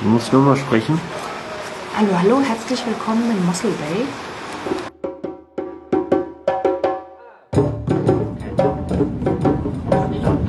Du 0.00 0.08
musst 0.08 0.32
nur 0.32 0.42
mal 0.42 0.56
sprechen. 0.56 1.00
Hallo, 1.96 2.10
hallo, 2.22 2.40
herzlich 2.40 2.86
willkommen 2.86 3.32
in 3.32 3.44
Mossel 3.44 3.72
Bay. 3.72 4.06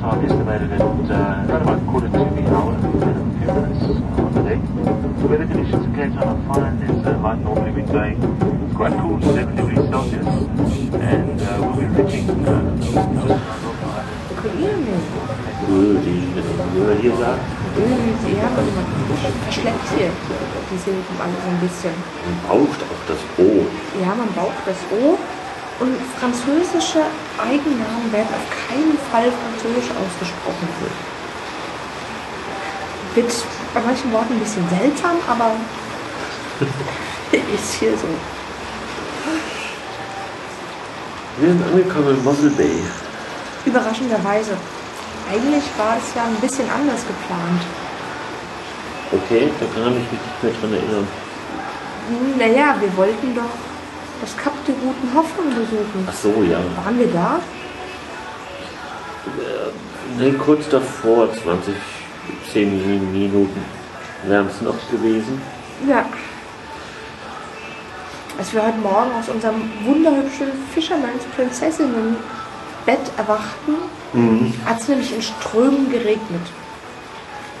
Time 0.00 0.24
estimated 0.24 0.72
at 0.72 0.80
uh, 0.80 1.46
around 1.48 1.62
about 1.62 1.86
quarter 1.90 2.08
to 2.08 2.18
the 2.18 2.48
hour 2.54 2.74
and 2.74 2.84
a 2.84 2.96
few 3.38 3.52
minutes 3.52 3.82
on 4.18 4.32
the 4.34 4.42
day. 4.42 4.58
The 5.20 5.26
weather 5.26 5.46
conditions 5.46 5.84
in 5.84 5.94
Cape 5.96 6.14
Town 6.14 6.28
are 6.28 6.54
fine. 6.54 6.78
There's 6.78 7.06
uh, 7.06 7.18
light 7.20 7.40
northerly 7.42 7.72
wind 7.72 7.88
going. 7.90 8.22
It's 8.66 8.76
quite 8.76 8.92
cool, 9.00 9.20
7 9.20 9.56
degrees 9.56 9.88
Celsius, 9.90 10.26
and 10.94 11.40
uh, 11.42 11.58
we'll 11.60 11.76
be 11.76 11.86
reaching 12.02 12.30
uh, 12.46 12.60
Kollegen, 14.40 15.40
Äh, 15.70 16.00
die, 16.04 16.22
wie 16.74 16.80
man 16.80 16.96
hier 17.00 17.12
sagt, 17.16 17.40
ja, 18.34 18.48
also 18.56 18.70
man 18.74 18.86
verschleppt 19.44 19.79
hier 19.96 20.10
die 20.70 20.78
Silben 20.78 21.16
alle 21.18 21.34
so 21.34 21.48
ein 21.50 21.60
bisschen. 21.60 21.94
man 22.24 22.38
braucht 22.46 22.80
auch 22.82 23.02
das 23.08 23.20
O. 23.38 23.66
Ja, 24.00 24.14
man 24.14 24.30
braucht 24.34 24.62
das 24.66 24.78
O. 24.90 25.18
Und 25.80 25.96
französische 26.20 27.00
Eigennamen 27.40 28.12
werden 28.12 28.28
auf 28.36 28.46
keinen 28.68 28.98
Fall 29.10 29.32
französisch 29.32 29.90
ausgesprochen. 29.96 30.68
Wird 33.14 33.32
bei 33.72 33.80
manchen 33.80 34.12
Worten 34.12 34.34
ein 34.34 34.40
bisschen 34.40 34.68
seltsam, 34.68 35.16
aber 35.26 35.52
ist 37.32 37.74
hier 37.74 37.92
so. 37.92 38.08
Wir 41.38 41.48
sind 41.48 41.62
angekommen 41.64 42.16
in 42.16 42.24
Mossel 42.24 42.50
Bay. 42.50 42.84
Überraschenderweise. 43.64 44.52
Eigentlich 45.32 45.64
war 45.78 45.96
es 45.96 46.14
ja 46.14 46.24
ein 46.24 46.36
bisschen 46.42 46.68
anders 46.68 47.00
geplant. 47.06 47.62
Okay, 49.12 49.50
da 49.58 49.66
kann 49.74 49.92
ich 49.92 49.98
mich 49.98 50.10
nicht 50.12 50.42
mehr 50.42 50.52
dran 50.60 50.72
erinnern. 50.72 51.08
Naja, 52.38 52.76
wir 52.80 52.96
wollten 52.96 53.34
doch 53.34 53.42
das 54.20 54.36
Kap 54.36 54.52
der 54.66 54.74
Guten 54.74 55.14
Hoffnung 55.14 55.48
besuchen. 55.54 56.06
Ach 56.08 56.14
so, 56.14 56.42
ja. 56.42 56.58
Waren 56.84 56.98
wir 56.98 57.08
da? 57.08 57.40
Ne, 60.18 60.32
kurz 60.34 60.68
davor, 60.68 61.28
20, 61.32 61.74
10 62.52 63.12
Minuten 63.12 63.64
wären 64.24 64.46
es 64.46 64.60
noch 64.60 64.76
gewesen. 64.90 65.40
Ja. 65.88 66.04
Als 68.38 68.52
wir 68.52 68.62
heute 68.64 68.78
Morgen 68.78 69.10
aus 69.18 69.28
unserem 69.28 69.70
wunderhübschen 69.84 70.48
Fischermanns 70.72 71.24
Prinzessinnen 71.36 72.16
Bett 72.86 73.10
erwachten, 73.16 73.74
hat 74.64 74.80
es 74.80 74.88
nämlich 74.88 75.14
in 75.14 75.22
Strömen 75.22 75.90
geregnet. 75.90 76.46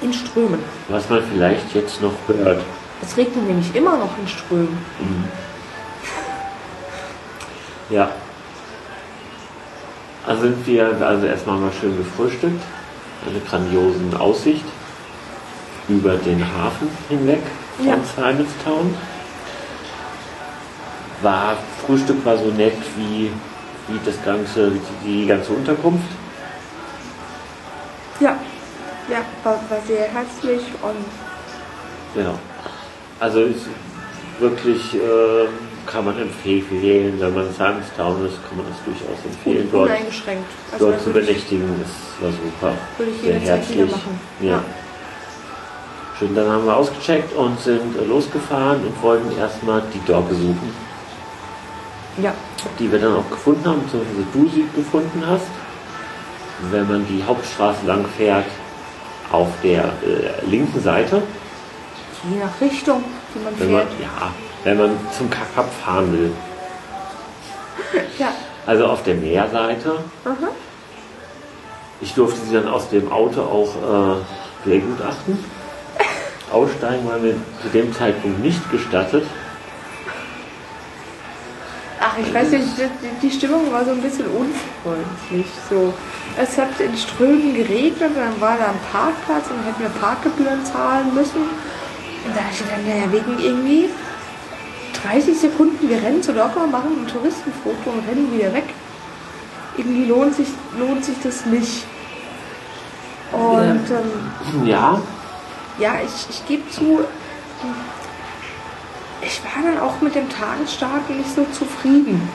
In 0.02 0.12
Strömen. 0.12 0.60
Was 0.88 1.08
man 1.10 1.22
vielleicht 1.22 1.74
jetzt 1.74 2.00
noch 2.00 2.12
hört. 2.26 2.62
Es 3.02 3.16
regnet 3.16 3.46
nämlich 3.46 3.74
immer 3.74 3.96
noch 3.96 4.10
in 4.18 4.28
Strömen. 4.28 4.78
Ja. 7.90 8.10
Also 10.26 10.42
sind 10.42 10.66
wir 10.66 10.96
also 11.06 11.26
erstmal 11.26 11.58
mal 11.58 11.72
schön 11.78 11.96
gefrühstückt. 11.96 12.62
Eine 13.28 13.40
grandiosen 13.40 14.16
Aussicht 14.16 14.64
über 15.88 16.16
den 16.16 16.42
Hafen 16.42 16.88
hinweg 17.08 17.42
von 17.76 17.86
Ja. 17.86 17.96
Simonstown. 18.16 18.94
War, 21.22 21.56
Frühstück 21.84 22.24
war 22.24 22.38
so 22.38 22.46
nett 22.46 22.76
wie, 22.96 23.30
wie 23.88 24.00
das 24.04 24.14
ganze, 24.24 24.72
wie 24.72 24.80
die, 25.04 25.22
die 25.22 25.26
ganze 25.26 25.52
Unterkunft. 25.52 26.08
Ja. 28.20 28.38
Ja, 29.10 29.24
war, 29.44 29.58
sehr 29.86 30.06
herzlich 30.08 30.60
und 30.82 32.20
Ja. 32.22 32.34
Also 33.18 33.40
ist 33.40 33.66
wirklich 34.38 34.94
äh, 34.94 35.46
kann 35.86 36.04
man 36.04 36.18
empfehlen, 36.20 37.16
wenn 37.18 37.34
man 37.34 37.46
in 37.46 37.52
Simonstown 37.52 38.26
ist, 38.26 38.36
kann 38.48 38.56
man 38.58 38.66
das 38.68 38.78
durchaus 38.84 39.24
empfehlen. 39.24 39.66
un- 39.66 39.72
Dort. 39.72 39.90
Also 40.72 40.90
dort 40.90 41.02
zu 41.02 41.10
benächtigen, 41.10 41.68
das 41.82 42.22
war 42.24 42.30
super. 42.32 42.74
Würde 42.98 43.12
ich 43.12 43.20
Sehr 43.22 43.40
herzlich. 43.40 43.90
machen. 43.90 44.20
Ja. 44.40 44.48
Ja. 44.50 44.64
Schön, 46.18 46.34
dann 46.34 46.48
haben 46.50 46.66
wir 46.66 46.76
ausgecheckt 46.76 47.34
und 47.34 47.58
sind 47.60 48.06
losgefahren 48.08 48.84
und 48.84 49.02
wollten 49.02 49.36
erstmal 49.38 49.82
die 49.92 50.00
Dogge 50.10 50.34
suchen, 50.34 50.74
Ja. 52.22 52.32
die 52.78 52.92
wir 52.92 52.98
dann 52.98 53.16
auch 53.16 53.30
gefunden 53.30 53.64
haben, 53.66 53.82
beziehungsweise 53.82 54.26
du 54.32 54.48
sie 54.50 54.66
gefunden 54.76 55.22
hast. 55.26 55.46
Wenn 56.70 56.86
man 56.88 57.06
die 57.06 57.22
Hauptstraße 57.24 57.86
lang 57.86 58.04
fährt, 58.18 58.44
auf 59.30 59.48
der 59.62 59.84
äh, 59.84 60.44
linken 60.46 60.80
Seite, 60.80 61.22
Je 62.30 62.38
nach 62.38 62.60
Richtung, 62.60 63.02
wie 63.32 63.42
man 63.42 63.58
wenn 63.58 63.72
man, 63.72 63.86
fährt. 63.88 64.00
ja, 64.00 64.30
wenn 64.64 64.76
man 64.76 64.90
zum 65.16 65.30
Kakap 65.30 65.70
fahren 65.84 66.12
will. 66.12 66.32
Ja. 68.18 68.28
Also 68.66 68.86
auf 68.86 69.02
der 69.02 69.14
Meerseite. 69.14 70.04
Aha. 70.24 70.48
Ich 72.02 72.12
durfte 72.14 72.38
sie 72.40 72.54
dann 72.54 72.68
aus 72.68 72.90
dem 72.90 73.10
Auto 73.10 73.40
auch 73.40 74.18
äh, 74.18 74.68
begutachten. 74.68 75.42
Aussteigen 76.52 77.08
war 77.08 77.18
mir 77.18 77.34
zu 77.62 77.68
dem 77.72 77.94
Zeitpunkt 77.94 78.40
nicht 78.40 78.70
gestattet. 78.70 79.24
Ich 82.26 82.34
weiß 82.34 82.50
nicht, 82.50 82.64
die, 82.78 83.26
die 83.28 83.30
Stimmung 83.32 83.72
war 83.72 83.84
so 83.84 83.92
ein 83.92 84.02
bisschen 84.02 84.26
unfreundlich. 84.26 85.46
So. 85.68 85.94
Es 86.36 86.56
hat 86.58 86.78
in 86.80 86.96
Strömen 86.96 87.54
geregnet 87.54 88.10
und 88.10 88.16
dann 88.16 88.40
war 88.40 88.56
da 88.56 88.66
ein 88.66 88.80
Parkplatz 88.92 89.50
und 89.50 89.64
hätten 89.64 89.82
wir 89.82 90.00
Parkgebühren 90.00 90.64
zahlen 90.64 91.14
müssen. 91.14 91.42
Und 91.42 92.36
da 92.36 92.40
ich 92.52 92.58
dann, 92.58 92.86
naja, 92.86 93.10
wegen 93.10 93.38
irgendwie 93.42 93.88
30 95.02 95.38
Sekunden, 95.38 95.88
wir 95.88 96.02
rennen 96.02 96.22
zu 96.22 96.32
Docker, 96.32 96.66
machen 96.66 97.04
ein 97.04 97.06
Touristenfoto 97.06 97.90
und 97.90 98.08
rennen 98.08 98.32
wieder 98.32 98.52
weg. 98.52 98.64
Irgendwie 99.76 100.04
lohnt 100.04 100.34
sich, 100.34 100.48
lohnt 100.78 101.04
sich 101.04 101.16
das 101.22 101.46
nicht. 101.46 101.84
Und 103.32 103.86
ähm, 103.90 104.66
Ja, 104.66 105.00
ja, 105.78 105.94
ich, 106.04 106.28
ich 106.28 106.46
gebe 106.46 106.68
zu, 106.70 107.00
ich 109.22 109.42
war 109.44 109.62
dann 109.62 109.80
auch 109.80 110.00
mit 110.00 110.14
dem 110.14 110.28
Tagesstart 110.28 111.10
nicht 111.10 111.34
so 111.34 111.44
zufrieden. 111.52 112.28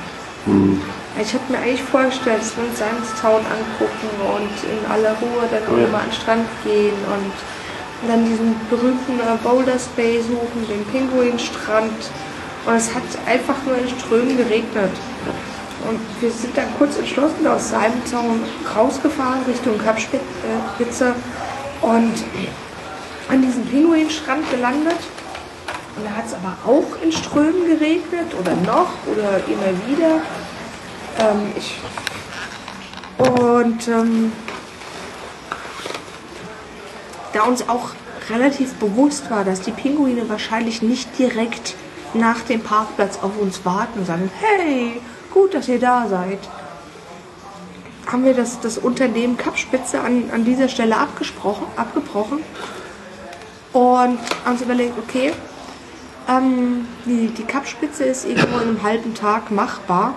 Ich 1.19 1.33
habe 1.33 1.43
mir 1.49 1.57
eigentlich 1.59 1.81
vorgestellt, 1.81 2.41
dass 2.41 2.55
wir 2.57 2.65
uns 2.65 2.77
Sandstown 2.77 3.41
angucken 3.41 4.09
und 4.35 4.53
in 4.69 4.91
aller 4.91 5.13
Ruhe 5.21 5.47
dann 5.49 5.63
auch 5.73 5.79
Ja. 5.79 5.87
mal 5.87 5.99
an 5.99 6.09
den 6.09 6.13
Strand 6.13 6.47
gehen 6.63 6.93
und 7.09 8.09
dann 8.09 8.25
diesen 8.25 8.55
berühmten 8.69 9.19
Boulder 9.43 9.77
Bay 9.95 10.21
suchen, 10.21 10.67
den 10.69 10.85
Pinguinstrand. 10.85 12.11
Und 12.65 12.75
es 12.75 12.93
hat 12.93 13.03
einfach 13.25 13.55
nur 13.65 13.77
in 13.77 13.89
Strömen 13.89 14.37
geregnet. 14.37 14.91
Und 15.89 15.99
wir 16.19 16.31
sind 16.31 16.55
dann 16.57 16.67
kurz 16.77 16.97
entschlossen 16.97 17.47
aus 17.47 17.69
Salmzaun 17.69 18.41
rausgefahren 18.75 19.43
Richtung 19.47 19.77
Kapspitze 19.77 21.15
und 21.81 22.13
an 23.29 23.41
diesem 23.41 23.65
Pinguinstrand 23.65 24.49
gelandet. 24.51 24.97
Und 25.95 26.05
da 26.05 26.11
hat 26.11 26.25
es 26.25 26.33
aber 26.33 26.57
auch 26.65 27.01
in 27.01 27.11
Strömen 27.11 27.67
geregnet 27.67 28.33
oder 28.39 28.55
noch 28.55 28.91
oder 29.05 29.37
immer 29.47 29.87
wieder. 29.87 30.21
Ähm, 31.19 31.53
ich 31.55 31.79
und 33.17 33.87
ähm, 33.87 34.33
da 37.31 37.43
uns 37.43 37.67
auch 37.69 37.91
relativ 38.29 38.73
bewusst 38.75 39.29
war, 39.29 39.45
dass 39.45 39.61
die 39.61 39.71
Pinguine 39.71 40.27
wahrscheinlich 40.29 40.81
nicht 40.81 41.17
direkt 41.17 41.75
nach 42.13 42.41
dem 42.41 42.61
Parkplatz 42.61 43.19
auf 43.21 43.37
uns 43.39 43.63
warten 43.65 43.99
und 43.99 44.05
sagen, 44.05 44.29
hey, 44.39 44.99
gut, 45.33 45.53
dass 45.53 45.67
ihr 45.67 45.79
da 45.79 46.07
seid, 46.07 46.39
haben 48.11 48.23
wir 48.23 48.33
das, 48.33 48.59
das 48.59 48.77
Unternehmen 48.77 49.37
Kapspitze 49.37 49.99
an, 49.99 50.29
an 50.31 50.45
dieser 50.45 50.69
Stelle 50.69 50.97
abgesprochen, 50.97 51.65
abgebrochen 51.75 52.39
und 53.73 54.19
haben 54.45 54.51
uns 54.51 54.61
überlegt, 54.61 54.93
okay, 54.97 55.33
ähm, 56.27 56.87
die, 57.05 57.27
die 57.27 57.43
Kapspitze 57.43 58.03
ist 58.03 58.25
irgendwo 58.25 58.57
in 58.57 58.69
einem 58.69 58.83
halben 58.83 59.13
Tag 59.13 59.51
machbar, 59.51 60.15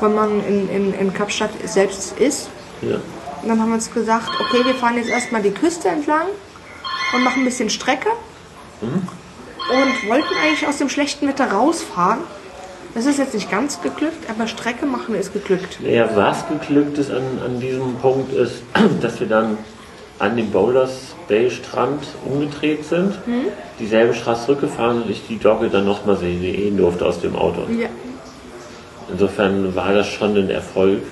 wenn 0.00 0.14
man 0.14 0.44
in, 0.46 0.68
in, 0.68 0.94
in 0.94 1.14
Kapstadt 1.14 1.50
selbst 1.64 2.18
ist. 2.18 2.48
ja. 2.82 2.96
Und 3.42 3.50
dann 3.50 3.60
haben 3.60 3.68
wir 3.68 3.74
uns 3.74 3.92
gesagt, 3.92 4.30
okay, 4.40 4.64
wir 4.64 4.74
fahren 4.74 4.96
jetzt 4.96 5.08
erstmal 5.08 5.42
die 5.42 5.50
Küste 5.50 5.88
entlang 5.88 6.26
und 7.14 7.22
machen 7.22 7.42
ein 7.42 7.44
bisschen 7.44 7.70
Strecke. 7.70 8.08
Und 8.80 10.08
wollten 10.08 10.34
eigentlich 10.42 10.66
aus 10.66 10.78
dem 10.78 10.88
schlechten 10.88 11.28
Wetter 11.28 11.52
rausfahren. 11.52 12.20
Das 12.94 13.04
ist 13.06 13.18
jetzt 13.18 13.34
nicht 13.34 13.50
ganz 13.50 13.80
geglückt, 13.82 14.28
aber 14.30 14.46
Strecke 14.46 14.86
machen 14.86 15.14
ist 15.14 15.32
geglückt. 15.32 15.78
Ja, 15.82 16.08
was 16.16 16.48
geglückt 16.48 16.98
ist 16.98 17.10
an, 17.10 17.22
an 17.44 17.60
diesem 17.60 17.94
Punkt 17.96 18.32
ist, 18.32 18.62
dass 19.00 19.20
wir 19.20 19.26
dann 19.26 19.58
an 20.18 20.36
dem 20.36 20.50
Boulders 20.50 21.14
Bay 21.28 21.50
Strand 21.50 22.04
umgedreht 22.24 22.84
sind, 22.84 23.14
dieselbe 23.80 24.14
Straße 24.14 24.46
zurückgefahren 24.46 25.02
und 25.02 25.10
ich 25.10 25.26
die 25.26 25.38
Dogge 25.38 25.68
dann 25.68 25.84
nochmal 25.84 26.16
sehen 26.16 26.76
durfte 26.76 27.04
aus 27.04 27.20
dem 27.20 27.34
Auto. 27.36 27.62
Ja. 27.70 27.88
Insofern 29.10 29.74
war 29.74 29.92
das 29.92 30.08
schon 30.08 30.36
ein 30.36 30.50
Erfolg. 30.50 31.02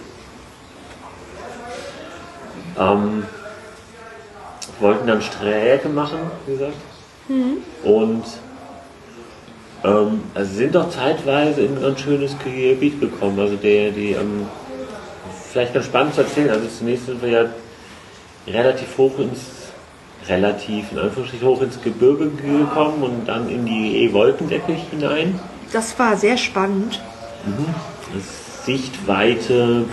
Ähm, 2.78 3.24
wollten 4.80 5.06
dann 5.06 5.22
Strecke 5.22 5.88
machen, 5.88 6.18
wie 6.46 6.52
gesagt. 6.52 6.74
Und 7.84 8.24
ähm, 9.84 10.22
also 10.34 10.54
sind 10.54 10.74
doch 10.74 10.90
zeitweise 10.90 11.62
in 11.62 11.76
ein 11.76 11.82
ganz 11.82 12.00
schönes 12.00 12.36
Gebiet 12.42 13.00
gekommen. 13.00 13.38
Also 13.38 13.56
der, 13.56 13.90
die, 13.90 14.12
ähm, 14.12 14.46
vielleicht 15.52 15.74
ganz 15.74 15.86
spannend 15.86 16.14
zu 16.14 16.22
erzählen, 16.22 16.50
also 16.50 16.66
zunächst 16.66 17.06
sind 17.06 17.22
wir 17.22 17.28
ja 17.28 17.44
relativ 18.46 18.98
hoch 18.98 19.18
ins, 19.18 19.63
relativ 20.28 20.92
in 20.92 20.98
Anführungsstrichen 20.98 21.46
hoch 21.48 21.62
ins 21.62 21.80
Gebirge 21.82 22.30
gekommen 22.30 23.02
und 23.02 23.26
dann 23.26 23.48
in 23.48 23.66
die 23.66 24.04
E-Wolkendecke 24.04 24.72
hinein. 24.72 25.38
Das 25.72 25.98
war 25.98 26.16
sehr 26.16 26.36
spannend. 26.36 27.00
Sichtweite 28.64 29.84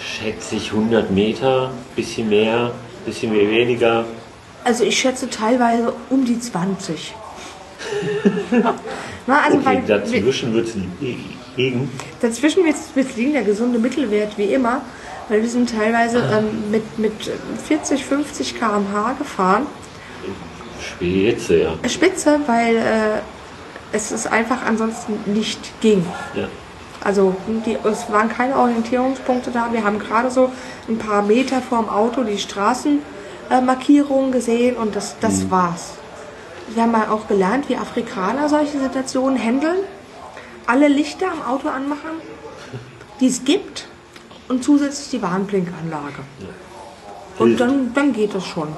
schätze 0.00 0.56
ich 0.56 0.72
100 0.72 1.10
Meter, 1.10 1.70
bisschen 1.94 2.28
mehr, 2.30 2.72
bisschen 3.04 3.32
mehr 3.32 3.50
weniger. 3.50 4.04
Also 4.64 4.84
ich 4.84 4.98
schätze 4.98 5.28
teilweise 5.28 5.92
um 6.08 6.24
die 6.24 6.38
20. 6.38 7.14
Na, 9.26 9.40
also 9.42 9.58
Okay, 9.58 9.82
dazwischen 9.86 10.54
wird 10.54 10.68
es 10.68 10.74
liegen. 11.56 11.90
dazwischen 12.20 12.64
wird 12.64 12.76
es 12.76 13.16
liegen, 13.16 13.32
der 13.32 13.42
gesunde 13.42 13.78
Mittelwert 13.78 14.38
wie 14.38 14.54
immer, 14.54 14.82
weil 15.30 15.40
wir 15.42 15.48
sind 15.48 15.70
teilweise 15.74 16.22
Ah. 16.22 16.38
ähm, 16.38 16.70
mit, 16.70 16.98
mit 16.98 17.12
40, 17.66 18.04
50 18.04 18.58
km/h 18.58 19.12
gefahren. 19.14 19.66
Spitze, 20.82 21.56
ja. 21.62 21.88
Spitze, 21.88 22.40
weil 22.46 22.76
äh, 22.76 23.20
es 23.92 24.12
ist 24.12 24.26
einfach 24.30 24.58
ansonsten 24.66 25.18
nicht 25.26 25.80
ging. 25.80 26.04
ja. 26.34 26.48
Also 27.02 27.34
die, 27.64 27.78
es 27.82 28.12
waren 28.12 28.28
keine 28.28 28.56
Orientierungspunkte 28.56 29.50
da. 29.50 29.68
Wir 29.72 29.84
haben 29.84 29.98
gerade 29.98 30.30
so 30.30 30.52
ein 30.86 30.98
paar 30.98 31.22
Meter 31.22 31.62
vorm 31.62 31.88
Auto 31.88 32.24
die 32.24 32.36
Straßenmarkierungen 32.36 34.32
gesehen 34.32 34.76
und 34.76 34.94
das, 34.94 35.16
das 35.18 35.50
war's. 35.50 35.92
Wir 36.74 36.82
haben 36.82 36.92
mal 36.92 37.08
auch 37.08 37.26
gelernt, 37.26 37.70
wie 37.70 37.76
Afrikaner 37.76 38.50
solche 38.50 38.78
Situationen 38.78 39.42
handeln. 39.42 39.78
Alle 40.66 40.88
Lichter 40.88 41.28
am 41.32 41.40
Auto 41.50 41.68
anmachen, 41.68 42.20
die 43.20 43.28
es 43.28 43.46
gibt 43.46 43.88
und 44.50 44.64
zusätzlich 44.64 45.10
die 45.10 45.22
Warnblinkanlage. 45.22 46.22
Und 47.38 47.46
Hilft. 47.46 47.60
dann, 47.60 47.94
dann 47.94 48.12
geht 48.12 48.34
es 48.34 48.44
schon. 48.44 48.68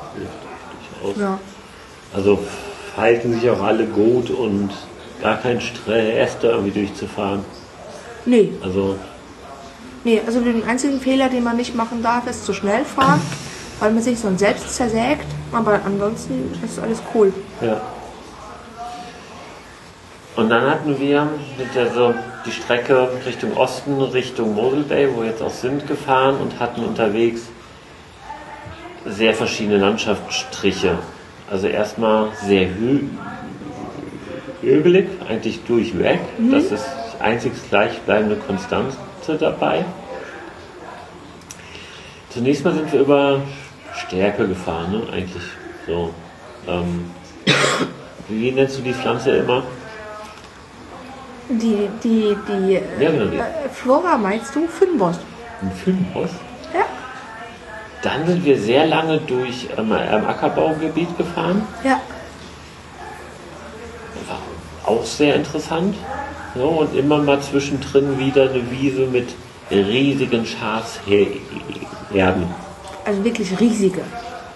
Durchaus. 1.02 1.20
Ja. 1.20 1.38
Also 2.14 2.38
verhalten 2.94 3.32
sich 3.40 3.48
auch 3.48 3.62
alle 3.62 3.86
gut 3.86 4.30
und 4.30 4.70
gar 5.22 5.38
kein 5.38 5.60
Stress, 5.60 6.36
da 6.40 6.50
irgendwie 6.50 6.70
durchzufahren. 6.78 7.44
Nee, 8.26 8.52
Also 8.62 8.96
nee, 10.04 10.20
also 10.24 10.40
den 10.40 10.62
einzigen 10.64 11.00
Fehler, 11.00 11.28
den 11.28 11.42
man 11.42 11.56
nicht 11.56 11.74
machen 11.74 12.02
darf, 12.02 12.26
ist 12.28 12.44
zu 12.44 12.52
schnell 12.52 12.84
fahren, 12.84 13.20
weil 13.80 13.92
man 13.92 14.02
sich 14.02 14.18
sonst 14.18 14.40
selbst 14.40 14.76
zersägt. 14.76 15.26
Aber 15.52 15.80
ansonsten 15.84 16.52
ist 16.64 16.78
alles 16.78 17.02
cool. 17.14 17.32
Ja. 17.62 17.80
Und 20.34 20.48
dann 20.48 20.70
hatten 20.70 20.98
wir 20.98 21.28
mit 21.58 21.74
der 21.74 21.92
so 21.92 22.14
die 22.46 22.52
Strecke 22.52 23.08
Richtung 23.26 23.56
Osten, 23.56 24.00
Richtung 24.00 24.54
Mosel 24.54 24.82
Bay, 24.82 25.08
wo 25.14 25.20
wir 25.20 25.28
jetzt 25.28 25.42
auch 25.42 25.50
sind, 25.50 25.86
gefahren 25.86 26.36
und 26.36 26.58
hatten 26.58 26.84
unterwegs 26.84 27.48
sehr 29.04 29.34
verschiedene 29.34 29.78
Landschaftsstriche. 29.78 30.98
Also 31.50 31.66
erstmal 31.66 32.30
sehr 32.46 32.68
hü 32.68 33.08
hügelig, 34.62 35.08
eigentlich 35.28 35.62
durchweg. 35.64 36.20
Das 36.50 36.64
ist 36.70 36.86
die 37.14 37.20
einzig 37.20 37.52
gleichbleibende 37.68 38.36
Konstante 38.36 38.96
dabei. 39.38 39.84
Zunächst 42.30 42.64
mal 42.64 42.72
sind 42.72 42.90
wir 42.92 43.00
über 43.00 43.42
Stärke 43.94 44.48
gefahren, 44.48 44.92
ne? 44.92 45.12
eigentlich 45.12 45.42
so. 45.86 46.14
Ähm, 46.66 47.10
wie 48.28 48.52
nennst 48.52 48.78
du 48.78 48.82
die 48.82 48.94
Pflanze 48.94 49.32
immer? 49.32 49.64
Die, 51.60 51.88
die, 52.02 52.36
die 52.48 52.72
Ja, 53.02 53.10
die. 53.10 53.36
äh, 53.36 53.68
Flora 53.72 54.16
meinst 54.16 54.54
du? 54.54 54.66
Fynbos. 54.66 55.16
Ein 55.60 55.70
Filmhaus? 55.72 56.30
Ja. 56.74 56.84
Dann 58.02 58.26
sind 58.26 58.44
wir 58.44 58.58
sehr 58.58 58.86
lange 58.86 59.18
durch 59.18 59.68
ähm, 59.76 59.92
ähm, 59.92 60.26
Ackerbaugebiet 60.26 61.16
gefahren. 61.16 61.62
Ja. 61.84 62.00
War 64.28 64.38
auch 64.86 65.04
sehr 65.04 65.36
interessant. 65.36 65.94
So, 66.54 66.68
und 66.68 66.94
immer 66.96 67.18
mal 67.18 67.40
zwischendrin 67.40 68.18
wieder 68.18 68.50
eine 68.50 68.70
Wiese 68.70 69.06
mit 69.06 69.28
riesigen 69.70 70.44
Schafsherden. 70.44 72.46
Also 73.04 73.24
wirklich 73.24 73.58
riesige. 73.58 74.02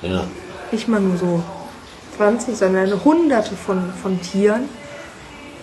Ja. 0.03 0.25
Nicht 0.73 0.89
mal 0.89 1.01
nur 1.01 1.17
so 1.17 1.43
20, 2.17 2.57
sondern 2.57 3.05
hunderte 3.05 3.55
von, 3.57 3.93
von 4.03 4.21
Tieren. 4.21 4.69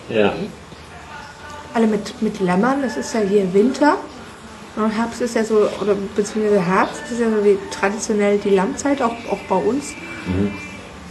Ja. 0.08 0.32
Alle 1.74 1.86
mit, 1.86 2.22
mit 2.22 2.40
Lämmern. 2.40 2.82
Es 2.84 2.96
ist 2.96 3.12
ja 3.14 3.20
hier 3.20 3.52
Winter. 3.52 3.96
Und 4.76 4.90
Herbst 4.90 5.20
ist 5.20 5.34
ja 5.36 5.44
so, 5.44 5.68
oder 5.80 5.94
beziehungsweise 6.16 6.60
Herbst 6.60 7.02
ist 7.10 7.20
ja 7.20 7.30
so 7.30 7.36
die, 7.42 7.58
traditionell 7.70 8.38
die 8.38 8.50
Lammzeit, 8.50 9.00
auch, 9.02 9.12
auch 9.30 9.38
bei 9.48 9.54
uns. 9.56 9.92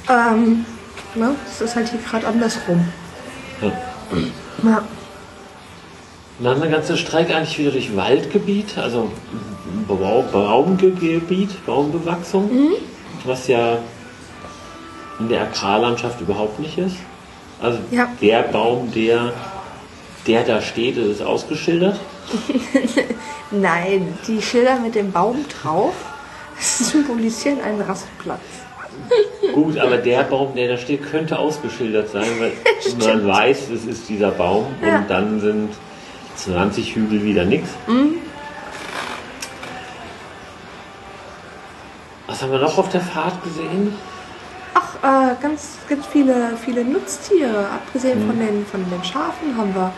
Ähm, 0.09 0.65
ne? 1.15 1.35
Es 1.49 1.61
ist 1.61 1.75
halt 1.75 1.89
hier 1.89 1.99
gerade 1.99 2.27
andersrum. 2.27 2.85
ja. 3.61 3.71
Ja. 4.69 4.83
Und 6.39 6.45
dann 6.45 6.61
eine 6.61 6.71
ganze 6.71 6.97
Strecke 6.97 7.35
eigentlich 7.35 7.57
wieder 7.59 7.71
durch 7.71 7.95
Waldgebiet, 7.95 8.77
also 8.77 9.11
Bau- 9.87 10.25
Baumgebiet, 10.31 11.65
Baumbewachsung, 11.65 12.49
was 13.23 13.47
ja 13.47 13.77
in 15.19 15.29
der 15.29 15.41
Agrarlandschaft 15.43 16.19
überhaupt 16.21 16.59
nicht 16.59 16.77
ist. 16.77 16.95
Also 17.61 17.77
Ja. 17.91 18.07
der 18.21 18.41
Baum, 18.43 18.91
der, 18.91 19.31
der 20.27 20.43
da 20.43 20.61
steht, 20.61 20.97
ist 20.97 21.21
ausgeschildert. 21.21 21.99
Nein, 23.51 24.17
die 24.27 24.41
Schilder 24.41 24.79
mit 24.79 24.95
dem 24.95 25.11
Baum 25.11 25.45
drauf 25.61 25.93
symbolisieren 26.59 27.61
einen 27.61 27.81
Rastplatz. 27.81 28.39
Gut, 29.53 29.77
aber 29.77 29.97
der 29.97 30.23
Baum, 30.23 30.55
der 30.55 30.69
da 30.69 30.77
steht, 30.77 31.03
könnte 31.09 31.37
ausgeschildert 31.37 32.09
sein, 32.09 32.27
weil 32.39 32.51
man 32.99 33.27
weiß, 33.27 33.69
es 33.69 33.85
ist 33.85 34.07
dieser 34.09 34.31
Baum 34.31 34.67
Ja. 34.85 34.99
und 34.99 35.09
dann 35.09 35.39
sind 35.39 35.69
20 36.35 36.95
Hügel 36.95 37.23
wieder 37.23 37.43
nichts. 37.45 37.69
Was 42.27 42.41
haben 42.41 42.51
wir 42.51 42.59
noch 42.59 42.77
auf 42.77 42.89
der 42.89 43.01
Fahrt 43.01 43.43
gesehen? 43.43 43.93
Ach, 44.73 44.95
äh, 45.03 45.35
ganz, 45.41 45.77
ganz 45.87 46.05
viele, 46.07 46.57
viele 46.63 46.83
Nutztiere. 46.83 47.67
Abgesehen 47.69 48.25
von, 48.25 48.39
den, 48.39 48.65
von 48.65 48.83
den 48.89 49.03
Schafen 49.03 49.55
haben 49.57 49.73
wir 49.75 49.91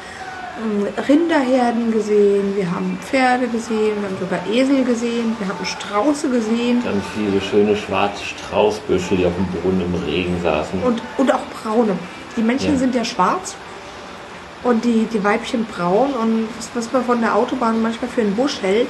ähm, 0.63 0.87
Rinderherden 1.07 1.91
gesehen, 1.91 2.55
wir 2.55 2.69
haben 2.71 2.97
Pferde 3.01 3.47
gesehen, 3.47 3.93
wir 4.01 4.09
haben 4.09 4.17
sogar 4.19 4.39
Esel 4.51 4.83
gesehen, 4.83 5.35
wir 5.39 5.47
haben 5.47 5.65
Strauße 5.65 6.29
gesehen 6.29 6.81
Ganz 6.83 7.03
viele 7.15 7.41
schöne 7.41 7.75
schwarze 7.75 8.23
Straußbüsche, 8.23 9.15
die 9.17 9.25
auf 9.25 9.33
dem 9.35 9.45
Boden 9.61 9.81
im 9.81 9.95
Regen 10.05 10.35
saßen. 10.41 10.81
und, 10.83 11.01
und 11.17 11.33
auch 11.33 11.43
braune. 11.61 11.97
Die 12.37 12.41
Männchen 12.41 12.73
Ja. 12.73 12.79
sind 12.79 12.95
ja 12.95 13.03
schwarz 13.05 13.55
und 14.63 14.83
die, 14.83 15.07
die 15.13 15.23
Weibchen 15.23 15.65
braun. 15.65 16.11
Und 16.13 16.47
was, 16.57 16.69
was 16.73 16.91
man 16.93 17.03
von 17.05 17.21
der 17.21 17.35
Autobahn 17.35 17.81
manchmal 17.81 18.09
für 18.09 18.21
einen 18.21 18.35
Busch 18.35 18.61
hält, 18.61 18.89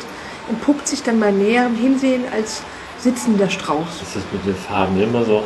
entpuppt 0.50 0.88
sich 0.88 1.04
dann 1.04 1.20
bei 1.20 1.32
näherem 1.32 1.76
Hinsehen 1.76 2.24
als 2.32 2.62
sitzender 3.00 3.50
Strauß. 3.50 4.02
Ist 4.02 4.16
das 4.16 4.24
mit 4.32 4.46
den 4.46 4.56
Farben 4.56 5.00
immer 5.02 5.24
so? 5.26 5.44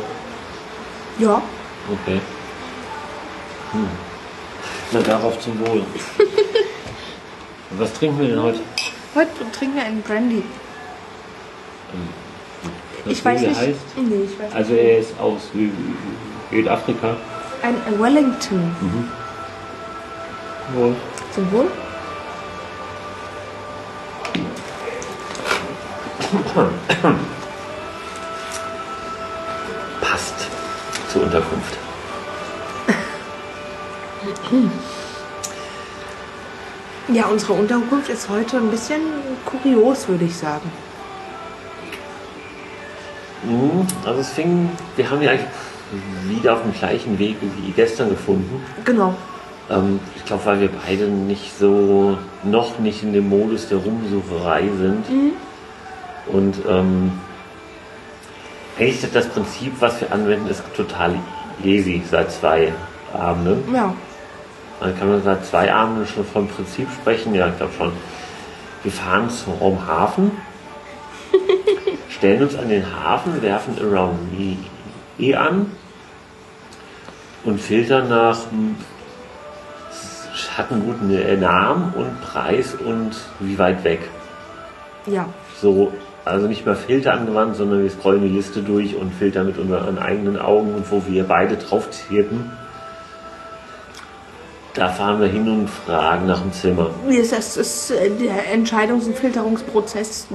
Ja, 1.20 1.42
Okay. 1.92 2.20
Hm. 3.72 3.88
Na, 4.92 5.00
darauf 5.00 5.38
zum 5.40 5.58
Wohl. 5.60 5.82
Was 7.78 7.92
trinken 7.94 8.20
wir 8.20 8.28
denn 8.28 8.42
heute? 8.42 8.60
heute 9.14 9.50
trinken 9.52 9.76
wir 9.76 9.84
einen 9.84 10.02
Brandy. 10.02 10.42
Was 13.04 13.12
Ich 13.12 13.24
weiß 13.24 13.40
wie 13.40 13.44
er 13.44 13.50
nicht. 13.50 13.60
heißt? 13.60 13.80
Nee, 13.96 14.24
ich 14.24 14.38
weiß 14.38 14.52
Also 14.54 14.74
er 14.74 14.98
ist 14.98 15.18
aus 15.20 15.40
Sü- 15.54 15.70
Südafrika. 16.50 17.16
Ein 17.62 17.76
Wellington. 18.00 18.74
Wohl. 20.74 20.94
Zum 21.34 21.52
Wohl. 21.52 21.70
Passt 30.00 30.49
zur 31.10 31.22
Unterkunft. 31.24 31.76
Ja, 37.12 37.26
unsere 37.26 37.54
Unterkunft 37.54 38.08
ist 38.08 38.28
heute 38.28 38.58
ein 38.58 38.70
bisschen 38.70 39.00
kurios, 39.44 40.06
würde 40.08 40.24
ich 40.24 40.36
sagen. 40.36 40.70
Mhm, 43.44 43.86
Also 44.04 44.20
es 44.20 44.30
fing, 44.30 44.70
wir 44.96 45.10
haben 45.10 45.22
ja 45.22 45.30
eigentlich 45.30 45.48
wieder 46.28 46.54
auf 46.54 46.62
dem 46.62 46.72
gleichen 46.72 47.18
Weg 47.18 47.36
wie 47.40 47.70
gestern 47.72 48.10
gefunden. 48.10 48.62
Genau. 48.84 49.14
Ähm, 49.70 49.98
ich 50.14 50.24
glaube, 50.24 50.44
weil 50.46 50.60
wir 50.60 50.70
beide 50.86 51.06
nicht 51.06 51.58
so, 51.58 52.16
noch 52.44 52.78
nicht 52.78 53.02
in 53.02 53.12
dem 53.12 53.28
Modus 53.28 53.68
der 53.68 53.78
Rumsucherei 53.78 54.68
sind. 54.78 55.04
Und 56.26 56.56
ähm, 56.68 57.12
eigentlich 58.80 59.12
das 59.12 59.28
Prinzip, 59.28 59.74
was 59.80 60.00
wir 60.00 60.12
anwenden, 60.12 60.48
ist 60.48 60.62
total 60.74 61.14
Lesi 61.62 62.02
seit 62.10 62.32
zwei 62.32 62.72
Abenden. 63.12 63.74
Ja. 63.74 63.94
Dann 64.80 64.98
kann 64.98 65.10
man 65.10 65.22
seit 65.22 65.44
zwei 65.44 65.72
Abenden 65.72 66.06
schon 66.06 66.24
vom 66.24 66.48
Prinzip 66.48 66.88
sprechen. 66.90 67.34
Ja, 67.34 67.48
ich 67.48 67.56
glaube 67.56 67.72
schon. 67.76 67.92
Wir 68.82 68.92
fahren 68.92 69.28
zum 69.28 69.86
Hafen, 69.86 70.30
stellen 72.08 72.42
uns 72.42 72.56
an 72.56 72.70
den 72.70 72.84
Hafen, 72.86 73.42
werfen 73.42 73.76
Around 73.78 74.38
Me 74.38 74.56
E 75.18 75.34
an 75.34 75.70
und 77.44 77.60
filtern 77.60 78.08
nach 78.08 78.38
hm, 78.50 78.76
hat 80.56 80.72
einen 80.72 80.84
guten 80.84 81.40
Namen 81.40 81.92
und 81.94 82.20
Preis 82.22 82.74
und 82.74 83.12
wie 83.38 83.58
weit 83.58 83.84
weg. 83.84 84.00
Ja. 85.06 85.28
So, 85.60 85.92
also 86.24 86.46
nicht 86.46 86.66
mehr 86.66 86.76
Filter 86.76 87.14
angewandt, 87.14 87.56
sondern 87.56 87.82
wir 87.82 87.90
scrollen 87.90 88.22
die 88.22 88.28
Liste 88.28 88.62
durch 88.62 88.96
und 88.96 89.12
filtern 89.14 89.46
mit 89.46 89.58
unseren 89.58 89.98
eigenen 89.98 90.38
Augen 90.38 90.74
und 90.74 90.90
wo 90.90 91.02
wir 91.06 91.24
beide 91.24 91.56
drauf 91.56 91.88
tippen. 91.90 92.52
Da 94.74 94.88
fahren 94.88 95.20
wir 95.20 95.28
hin 95.28 95.48
und 95.48 95.68
fragen 95.68 96.26
nach 96.26 96.40
dem 96.40 96.52
Zimmer. 96.52 96.90
Das 97.08 97.56
ist, 97.56 97.90
äh, 97.90 98.10
der 98.10 98.54
Entscheidungs- 98.54 99.06
und 99.06 99.16
Filterungsprozess 99.16 100.28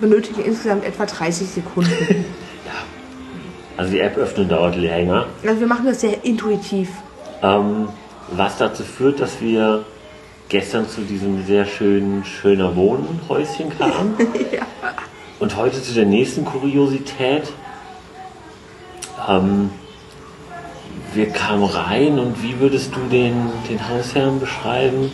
benötigt 0.00 0.38
insgesamt 0.38 0.84
etwa 0.84 1.06
30 1.06 1.48
Sekunden. 1.48 2.24
Also 3.78 3.92
die 3.92 4.00
App 4.00 4.16
öffnen 4.16 4.48
dauert 4.48 4.74
länger. 4.76 5.26
Also 5.46 5.60
wir 5.60 5.66
machen 5.66 5.84
das 5.84 6.00
sehr 6.00 6.24
intuitiv. 6.24 6.88
Ähm, 7.42 7.90
was 8.30 8.56
dazu 8.56 8.82
führt, 8.82 9.20
dass 9.20 9.42
wir 9.42 9.84
gestern 10.48 10.88
zu 10.88 11.02
diesem 11.02 11.44
sehr 11.44 11.66
schönen 11.66 12.24
schöner 12.24 12.74
Wohnhäuschen 12.74 13.76
kamen. 13.76 14.14
Und 15.38 15.56
heute 15.56 15.82
zu 15.82 15.92
der 15.92 16.06
nächsten 16.06 16.44
Kuriosität. 16.44 17.44
Ähm, 19.28 19.70
wir 21.12 21.28
kamen 21.30 21.64
rein 21.64 22.18
und 22.18 22.42
wie 22.42 22.58
würdest 22.60 22.94
du 22.94 23.00
den, 23.10 23.34
den 23.68 23.88
Hausherrn 23.88 24.40
beschreiben? 24.40 25.10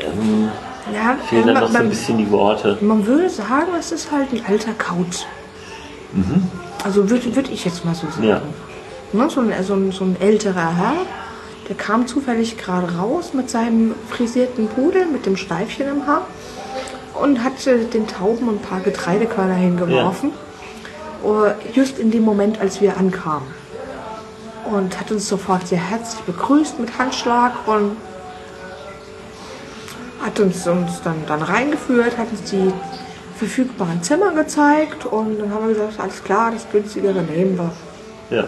Ähm, 0.00 0.48
Ja, 0.92 1.16
fehlen 1.28 1.46
dann 1.48 1.54
noch 1.54 1.62
so 1.62 1.66
ein 1.68 1.72
man, 1.72 1.88
bisschen 1.88 2.18
die 2.18 2.30
Worte. 2.30 2.78
man 2.80 3.06
würde 3.06 3.28
sagen, 3.28 3.68
es 3.78 3.92
ist 3.92 4.10
halt 4.12 4.32
ein 4.32 4.44
alter 4.46 4.72
Kauz. 4.72 5.26
Also 6.84 7.10
würde 7.10 7.34
würd 7.34 7.50
ich 7.50 7.64
jetzt 7.64 7.84
mal 7.84 7.94
so 7.94 8.06
sagen. 8.06 8.24
Ja. 8.24 8.40
Ne, 9.12 9.28
so, 9.28 9.40
ein, 9.40 9.52
so, 9.64 9.74
ein, 9.74 9.92
so 9.92 10.04
ein 10.04 10.16
älterer 10.20 10.76
Herr, 10.76 10.94
der 11.68 11.76
kam 11.76 12.06
zufällig 12.06 12.56
gerade 12.56 12.96
raus 12.96 13.32
mit 13.34 13.50
seinem 13.50 13.94
frisierten 14.08 14.68
Pudel, 14.68 15.06
mit 15.06 15.26
dem 15.26 15.36
Steifchen 15.36 15.88
im 15.88 16.06
Haar 16.06 16.26
und 17.20 17.42
hatte 17.42 17.78
den 17.78 18.06
Tauben 18.06 18.48
ein 18.48 18.58
paar 18.58 18.80
Getreidekörner 18.80 19.54
hingeworfen. 19.54 20.32
Äh, 21.24 21.52
Just 21.72 21.98
in 21.98 22.10
dem 22.10 22.22
Moment, 22.22 22.60
als 22.60 22.80
wir 22.80 22.96
ankamen. 22.96 23.48
Und 24.70 24.98
hat 24.98 25.10
uns 25.10 25.28
sofort 25.28 25.66
sehr 25.68 25.78
herzlich 25.78 26.20
begrüßt 26.22 26.78
mit 26.80 26.98
Handschlag 26.98 27.52
und 27.66 27.96
hat 30.22 30.40
uns, 30.40 30.66
uns 30.66 31.00
dann, 31.02 31.16
dann 31.28 31.42
reingeführt, 31.42 32.18
hat 32.18 32.30
uns 32.32 32.50
die 32.50 32.72
verfügbaren 33.36 34.02
Zimmer 34.02 34.32
gezeigt 34.32 35.06
und 35.06 35.38
dann 35.38 35.52
haben 35.52 35.68
wir 35.68 35.74
gesagt, 35.74 36.00
alles 36.00 36.24
klar, 36.24 36.50
das 36.50 36.66
günstigere 36.70 37.22
nehmen 37.22 37.58
wir. 37.58 38.36
Ja. 38.36 38.44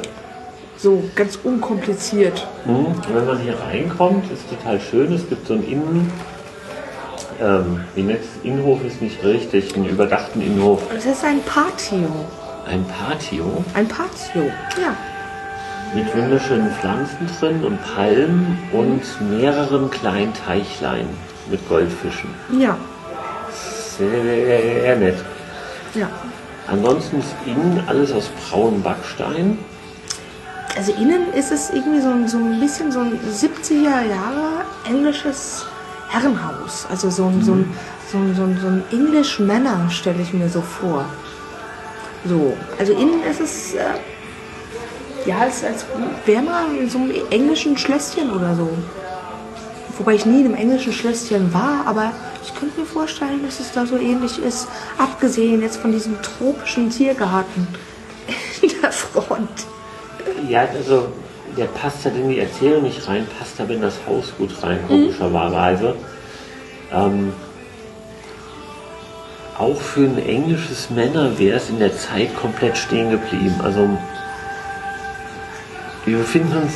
So 0.76 1.04
ganz 1.14 1.38
unkompliziert. 1.42 2.46
Mhm. 2.64 2.86
Wenn 3.12 3.26
man 3.26 3.38
hier 3.38 3.56
reinkommt, 3.60 4.30
ist 4.32 4.48
total 4.48 4.80
schön. 4.80 5.12
Es 5.12 5.28
gibt 5.28 5.46
so 5.46 5.54
einen 5.54 5.64
Innen, 5.68 6.10
ähm, 7.40 7.80
wie 7.94 8.02
nennt? 8.02 8.20
Innenhof 8.42 8.84
ist 8.84 9.00
nicht 9.02 9.22
richtig, 9.24 9.74
einen 9.76 9.86
überdachten 9.88 10.40
Innenhof. 10.40 10.82
Das 10.92 11.04
ist 11.06 11.24
ein 11.24 11.40
Patio. 11.42 12.08
Ein 12.66 12.84
Patio 12.86 13.64
Ein 13.74 13.88
Patio, 13.88 14.42
ja. 14.80 14.94
mit 15.94 16.14
wunderschönen 16.14 16.70
Pflanzen 16.72 17.26
drin 17.40 17.64
und 17.64 17.78
Palmen 17.94 18.58
und 18.72 19.00
mehreren 19.38 19.90
kleinen 19.90 20.34
Teichlein 20.34 21.06
mit 21.50 21.66
Goldfischen. 21.68 22.28
Ja, 22.58 22.76
Sehr 23.98 24.96
nett. 24.96 25.16
ja. 25.94 26.08
Ansonsten 26.66 27.20
ist 27.20 27.34
innen 27.46 27.82
alles 27.86 28.12
aus 28.12 28.28
braunem 28.50 28.82
Backstein. 28.82 29.58
Also 30.76 30.92
innen 30.92 31.32
ist 31.32 31.50
es 31.50 31.70
irgendwie 31.70 32.00
so, 32.02 32.10
ein- 32.10 32.28
so 32.28 32.36
ein 32.36 32.60
bisschen 32.60 32.92
so 32.92 33.00
ein 33.00 33.18
70er 33.32 34.02
Jahre 34.02 34.64
englisches 34.86 35.64
Herrenhaus. 36.08 36.86
Also 36.90 37.10
so 37.10 37.26
ein, 37.26 37.42
so 37.42 37.52
ein, 37.52 37.74
so 38.10 38.18
ein, 38.18 38.34
so 38.34 38.42
ein, 38.42 38.58
so 38.60 38.66
ein 38.68 38.84
English 38.90 39.38
Manor 39.40 39.90
stelle 39.90 40.22
ich 40.22 40.32
mir 40.32 40.48
so 40.48 40.60
vor. 40.60 41.04
So, 42.24 42.56
also 42.78 42.92
innen 42.92 43.22
ist 43.22 43.40
es 43.40 43.74
äh, 43.74 43.84
ja 45.26 45.38
als, 45.38 45.64
als 45.64 45.86
wäre 46.24 46.42
man 46.42 46.76
in 46.78 46.90
so 46.90 46.98
einem 46.98 47.12
englischen 47.30 47.76
Schlösschen 47.76 48.30
oder 48.30 48.54
so. 48.54 48.68
Wobei 49.98 50.14
ich 50.14 50.26
nie 50.26 50.40
in 50.40 50.46
einem 50.46 50.54
englischen 50.54 50.92
Schlösschen 50.92 51.52
war, 51.52 51.84
aber 51.86 52.12
ich 52.42 52.54
könnte 52.54 52.80
mir 52.80 52.86
vorstellen, 52.86 53.44
dass 53.44 53.60
es 53.60 53.72
da 53.72 53.84
so 53.84 53.96
ähnlich 53.96 54.38
ist. 54.42 54.68
Abgesehen 54.96 55.60
jetzt 55.60 55.78
von 55.78 55.92
diesem 55.92 56.20
tropischen 56.22 56.90
Tiergarten 56.90 57.66
in 58.62 58.70
der 58.80 58.92
Front. 58.92 59.66
Ja, 60.48 60.60
also 60.60 61.08
der 61.58 61.66
passt 61.66 62.04
halt 62.04 62.14
in 62.16 62.28
die 62.28 62.38
Erzählung 62.38 62.84
nicht 62.84 63.06
rein, 63.08 63.26
passt 63.38 63.60
aber 63.60 63.74
in 63.74 63.82
das 63.82 63.98
Haus 64.06 64.32
gut 64.38 64.50
rein, 64.62 64.78
komischerweise. 64.86 65.96
Ähm, 66.92 67.32
auch 69.58 69.80
für 69.80 70.04
ein 70.04 70.18
englisches 70.18 70.88
Männer 70.90 71.36
wäre 71.38 71.56
es 71.56 71.68
in 71.68 71.80
der 71.80 71.96
Zeit 71.96 72.34
komplett 72.36 72.78
stehen 72.78 73.10
geblieben. 73.10 73.56
Also 73.62 73.88
wir 76.04 76.18
befinden 76.18 76.56
uns 76.58 76.74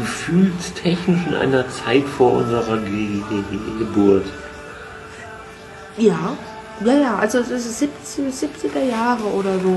gefühlstechnisch 0.00 1.26
in 1.28 1.34
einer 1.34 1.64
Zeit 1.70 2.04
vor 2.04 2.32
unserer 2.32 2.78
Ge 2.78 3.22
Geburt. 3.78 4.26
Ja, 5.96 6.36
ja, 6.84 6.92
ja, 6.92 7.18
also 7.18 7.38
es 7.38 7.50
ist 7.50 7.78
70, 7.78 8.34
70er 8.34 8.82
Jahre 8.82 9.24
oder 9.24 9.60
so. 9.60 9.76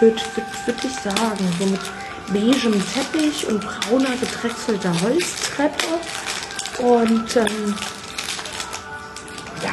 Würde 0.00 0.20
würd, 0.66 0.84
ich 0.84 0.94
sagen. 0.94 1.48
So 1.58 1.66
mit 1.66 1.80
beigem 2.28 2.82
Teppich 2.94 3.46
und 3.46 3.60
brauner 3.60 4.16
gedrechselter 4.16 4.92
Holztreppe. 5.02 5.98
Und 6.78 7.36
ähm, 7.36 7.74
ja, 9.62 9.72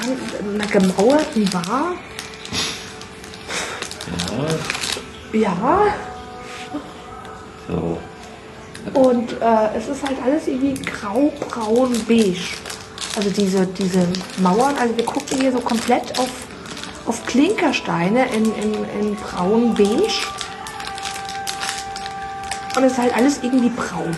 einer 0.53 0.67
gemauerten 0.67 1.49
Bar. 1.49 1.95
Ja, 5.33 5.93
So. 7.67 7.97
und 8.93 9.33
äh, 9.41 9.77
es 9.77 9.89
ist 9.89 10.07
halt 10.07 10.17
alles 10.23 10.47
irgendwie 10.47 10.81
grau, 10.81 11.31
braun, 11.39 11.93
beige. 12.07 12.39
Also 13.15 13.29
diese, 13.31 13.65
diese 13.65 14.07
Mauern, 14.37 14.75
also 14.79 14.95
wir 14.95 15.05
gucken 15.05 15.41
hier 15.41 15.51
so 15.51 15.59
komplett 15.59 16.17
auf, 16.17 16.29
auf 17.07 17.25
Klinkersteine 17.25 18.27
in, 18.33 18.45
in, 18.55 18.73
in 18.99 19.15
braun, 19.15 19.73
beige. 19.73 20.27
Und 22.75 22.83
es 22.83 22.91
ist 22.91 22.97
halt 22.99 23.15
alles 23.15 23.39
irgendwie 23.41 23.69
braun. 23.69 24.15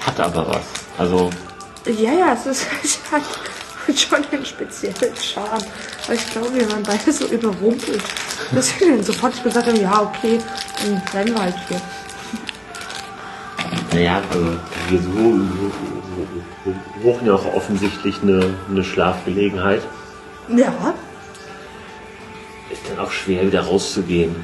Hat 0.00 0.20
aber 0.20 0.48
was. 0.48 0.64
Also 0.96 1.30
Ja, 1.86 2.12
ja, 2.12 2.32
es 2.32 2.46
ist 2.46 2.66
hat 3.12 3.22
schon 3.98 4.24
einen 4.32 4.46
speziellen 4.46 5.16
Charme. 5.16 5.62
Aber 6.04 6.14
ich 6.14 6.30
glaube, 6.30 6.54
wir 6.54 6.70
waren 6.70 6.82
beide 6.82 7.12
so 7.12 7.26
überrumpelt, 7.26 8.02
dass 8.52 8.78
wir 8.80 8.88
dann 8.88 9.02
sofort 9.02 9.42
gesagt 9.42 9.66
haben, 9.66 9.80
ja, 9.80 10.02
okay, 10.02 10.38
dann 10.82 11.02
bleiben 11.10 11.34
wir 11.34 11.42
halt 11.42 11.56
hier. 11.68 11.80
Naja, 13.92 14.22
also 14.30 14.56
wir 14.88 15.00
suchen 16.64 16.80
suchen 17.02 17.26
ja 17.26 17.34
auch 17.34 17.54
offensichtlich 17.54 18.22
eine, 18.22 18.54
eine 18.70 18.84
Schlafgelegenheit. 18.84 19.82
Ja, 20.48 20.72
Ist 22.70 22.82
dann 22.88 22.98
auch 22.98 23.10
schwer 23.10 23.46
wieder 23.46 23.62
rauszugehen. 23.62 24.34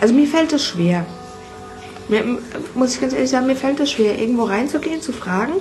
Also 0.00 0.14
mir 0.14 0.26
fällt 0.26 0.52
es 0.52 0.64
schwer. 0.64 1.06
Mir, 2.08 2.22
muss 2.74 2.94
ich 2.94 3.00
ganz 3.00 3.14
ehrlich 3.14 3.30
sagen, 3.30 3.46
mir 3.46 3.56
fällt 3.56 3.80
es 3.80 3.90
schwer, 3.90 4.18
irgendwo 4.18 4.44
reinzugehen, 4.44 5.00
zu 5.00 5.12
fragen, 5.12 5.54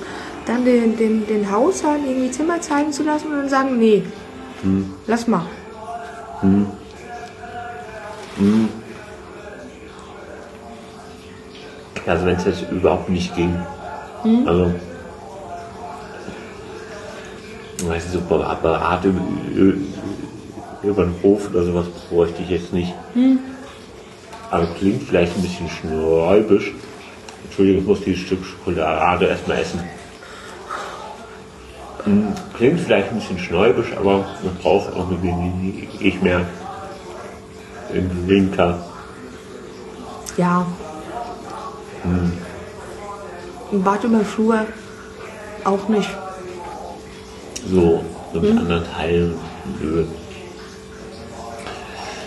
dann 0.46 0.66
den, 0.66 0.98
den, 0.98 1.26
den 1.26 1.50
Hausherrn 1.50 2.06
irgendwie 2.06 2.32
Zimmer 2.32 2.60
zeigen 2.60 2.92
zu 2.92 3.04
lassen 3.04 3.28
und 3.28 3.38
dann 3.38 3.50
sagen, 3.50 3.80
nee, 3.80 4.04
lass 5.08 5.28
mal. 5.28 5.46
Also 12.06 12.26
wenn 12.26 12.36
es 12.36 12.46
jetzt 12.46 12.70
überhaupt 12.72 13.10
nicht 13.10 13.34
ging. 13.36 13.56
Also 14.46 14.74
ich 14.76 14.93
weiß 17.90 18.04
nicht, 18.06 18.13
so 18.13 18.22
Ber- 18.22 18.58
Berater 18.62 19.10
über, 20.84 21.04
den 21.06 21.16
Hof 21.24 21.50
oder 21.50 21.63
sowas 21.63 21.86
bräuchte 22.10 22.42
ich 22.44 22.50
jetzt 22.50 22.74
nicht. 22.74 22.94
Aber 24.52 24.66
klingt 24.78 25.04
vielleicht 25.04 25.36
ein 25.36 25.42
bisschen 25.42 25.70
schnäubisch. 25.70 26.72
Entschuldigung, 27.46 27.82
ich 27.82 27.88
muss 27.88 28.02
dieses 28.02 28.22
Stück 28.22 28.44
Schokolade 28.46 29.25
erstmal 29.28 29.58
essen. 29.60 29.80
Hm, 32.04 32.34
Klingt 32.58 32.80
vielleicht 32.82 33.10
ein 33.10 33.16
bisschen 33.20 33.40
schnäubisch, 33.40 33.94
aber 33.98 34.18
man 34.44 34.56
braucht 34.62 34.94
auch 34.94 35.08
eine 35.10 35.22
wenig 35.24 36.22
mehr. 36.22 36.42
in 37.94 38.28
Winter. 38.28 38.84
Ja. 40.38 40.66
Im 43.72 43.84
Bad 43.84 44.04
über 44.04 44.18
den 44.18 44.25
Flur 44.25 44.66
auch 45.63 45.88
nicht. 45.88 46.10
So, 47.70 48.03
so 48.34 48.39
mit 48.39 48.58
anderen 48.58 48.84
Teilen. 48.91 49.36
Nö. 49.79 50.05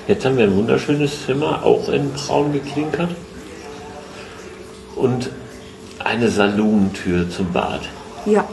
Jetzt 0.08 0.24
haben 0.24 0.36
wir 0.36 0.44
ein 0.44 0.56
wunderschönes 0.56 1.26
Zimmer, 1.26 1.64
auch 1.64 1.88
in 1.88 2.12
braun 2.12 2.52
geklinkert. 2.52 3.10
Und 4.94 5.30
eine 5.98 6.30
Salontür 6.30 7.28
zum 7.28 7.52
Bad. 7.52 7.80
Ja. 8.24 8.44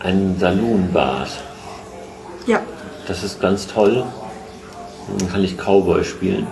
Ein 0.00 0.36
Salonbad. 0.38 1.28
Ja. 2.46 2.60
Das 3.06 3.22
ist 3.22 3.40
ganz 3.40 3.66
toll. 3.66 4.04
Dann 5.18 5.28
kann 5.30 5.44
ich 5.44 5.56
Cowboy 5.56 6.04
spielen. 6.04 6.46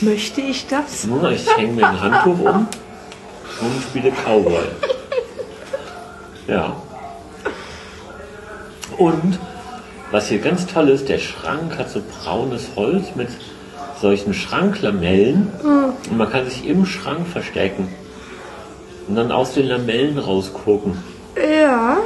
Möchte 0.00 0.40
ich 0.40 0.68
das? 0.68 1.04
Nur 1.04 1.30
ich 1.32 1.44
hänge 1.56 1.72
mir 1.72 1.88
ein 1.88 2.00
Handtuch 2.00 2.38
um 2.38 2.68
und 3.60 3.82
spiele 3.88 4.12
Cowboy. 4.12 4.62
Ja. 6.48 6.76
Und 8.96 9.38
was 10.10 10.28
hier 10.28 10.38
ganz 10.38 10.66
toll 10.66 10.88
ist, 10.88 11.08
der 11.08 11.18
Schrank 11.18 11.78
hat 11.78 11.90
so 11.90 12.00
braunes 12.00 12.70
Holz 12.74 13.14
mit 13.14 13.28
solchen 14.00 14.32
Schranklamellen 14.32 15.50
und 16.10 16.16
man 16.16 16.30
kann 16.30 16.48
sich 16.48 16.66
im 16.66 16.86
Schrank 16.86 17.26
verstecken 17.26 17.88
und 19.06 19.16
dann 19.16 19.30
aus 19.30 19.54
den 19.54 19.66
Lamellen 19.66 20.18
rausgucken. 20.18 20.96
Ja. 21.36 21.98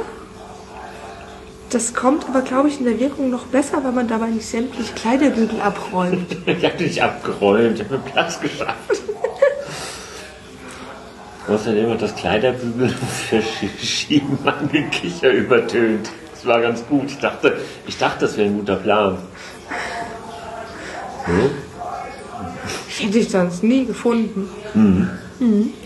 Das 1.69 1.93
kommt 1.93 2.25
aber, 2.29 2.41
glaube 2.41 2.67
ich, 2.67 2.79
in 2.79 2.85
der 2.85 2.99
Wirkung 2.99 3.31
noch 3.31 3.45
besser, 3.45 3.83
weil 3.83 3.93
man 3.93 4.07
dabei 4.07 4.27
nicht 4.27 4.45
sämtliche 4.45 4.93
Kleiderbügel 4.93 5.59
abräumt. 5.59 6.37
Ich 6.45 6.63
habe 6.63 6.83
nicht 6.83 7.01
abgeräumt, 7.01 7.79
ich 7.79 7.85
habe 7.85 7.95
mir 7.95 8.03
Platz 8.11 8.39
geschafft. 8.39 8.77
Außerdem 11.47 11.91
hat 11.91 12.01
das 12.01 12.15
Kleiderbügel 12.15 12.89
für 13.29 13.41
Schieben 13.41 14.37
mein 14.43 14.69
Gekicher 14.71 15.31
übertönt. 15.31 16.09
Das 16.31 16.45
war 16.45 16.61
ganz 16.61 16.85
gut. 16.87 17.05
Ich 17.07 17.19
dachte, 17.19 17.57
ich 17.87 17.97
dachte, 17.97 18.21
das 18.21 18.37
wäre 18.37 18.47
ein 18.47 18.57
guter 18.57 18.75
Plan. 18.75 19.17
Hm? 21.25 21.49
Ich 22.87 23.03
hätte 23.03 23.17
ich 23.19 23.29
sonst 23.29 23.63
nie 23.63 23.85
gefunden. 23.85 24.49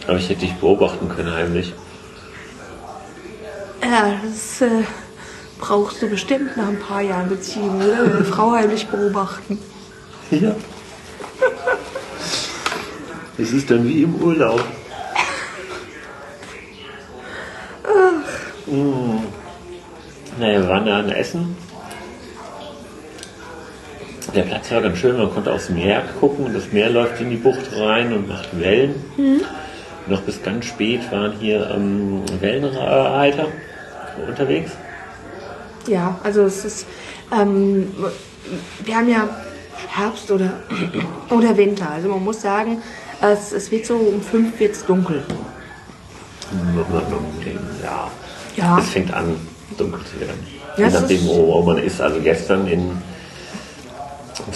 Aber 0.07 0.17
ich 0.17 0.29
hätte 0.29 0.41
dich 0.41 0.53
beobachten 0.55 1.09
können 1.09 1.33
heimlich. 1.33 1.73
Ja, 3.81 4.19
das 4.23 4.61
äh, 4.61 4.83
brauchst 5.59 6.01
du 6.01 6.07
bestimmt 6.07 6.57
nach 6.57 6.67
ein 6.67 6.79
paar 6.79 7.01
Jahren 7.01 7.29
Beziehung, 7.29 7.77
oder? 7.77 8.03
Eine 8.03 8.25
Frau 8.25 8.51
heimlich 8.51 8.87
beobachten. 8.87 9.59
Ja. 10.31 10.55
Es 13.39 13.51
ist 13.51 13.69
dann 13.69 13.87
wie 13.87 14.01
im 14.01 14.15
Urlaub. 14.15 14.63
Mm. 18.67 19.19
Naja, 20.39 20.61
wir 20.61 20.69
waren 20.69 20.85
da 20.85 20.99
an 20.99 21.09
Essen. 21.09 21.55
Der 24.35 24.43
Platz 24.43 24.69
war 24.71 24.81
ganz 24.81 24.97
schön, 24.97 25.17
man 25.17 25.33
konnte 25.33 25.51
aufs 25.51 25.69
Meer 25.69 26.03
gucken. 26.19 26.53
Das 26.53 26.71
Meer 26.71 26.89
läuft 26.89 27.19
in 27.21 27.29
die 27.29 27.37
Bucht 27.37 27.75
rein 27.75 28.13
und 28.13 28.27
macht 28.27 28.59
Wellen. 28.59 28.95
Noch 30.07 30.21
bis 30.21 30.43
ganz 30.43 30.65
spät 30.65 31.11
waren 31.11 31.33
hier 31.39 31.69
ähm, 31.71 32.23
Wellenreiter 32.39 33.47
unterwegs. 34.27 34.71
Ja, 35.87 36.19
also 36.23 36.43
es 36.43 36.65
ist, 36.65 36.85
ähm, 37.31 37.93
wir 38.83 38.95
haben 38.95 39.09
ja 39.09 39.29
Herbst 39.87 40.29
oder, 40.29 40.53
oder 41.29 41.55
Winter. 41.57 41.89
Also 41.89 42.09
man 42.09 42.23
muss 42.23 42.41
sagen, 42.41 42.81
es, 43.21 43.51
es 43.51 43.71
wird 43.71 43.85
so 43.85 43.95
um 43.95 44.21
fünf 44.21 44.59
wird's 44.59 44.85
dunkel. 44.85 45.23
Ja. 47.83 48.11
Ja. 48.57 48.77
Es 48.79 48.89
fängt 48.89 49.13
an, 49.13 49.35
dunkel 49.77 50.01
zu 50.05 50.19
werden. 50.19 50.45
Ja, 50.77 50.87
Je 50.87 50.93
nachdem, 50.93 51.25
wo 51.27 51.61
man 51.61 51.77
ist. 51.77 52.01
Also 52.01 52.19
gestern 52.21 52.67
in 52.67 52.91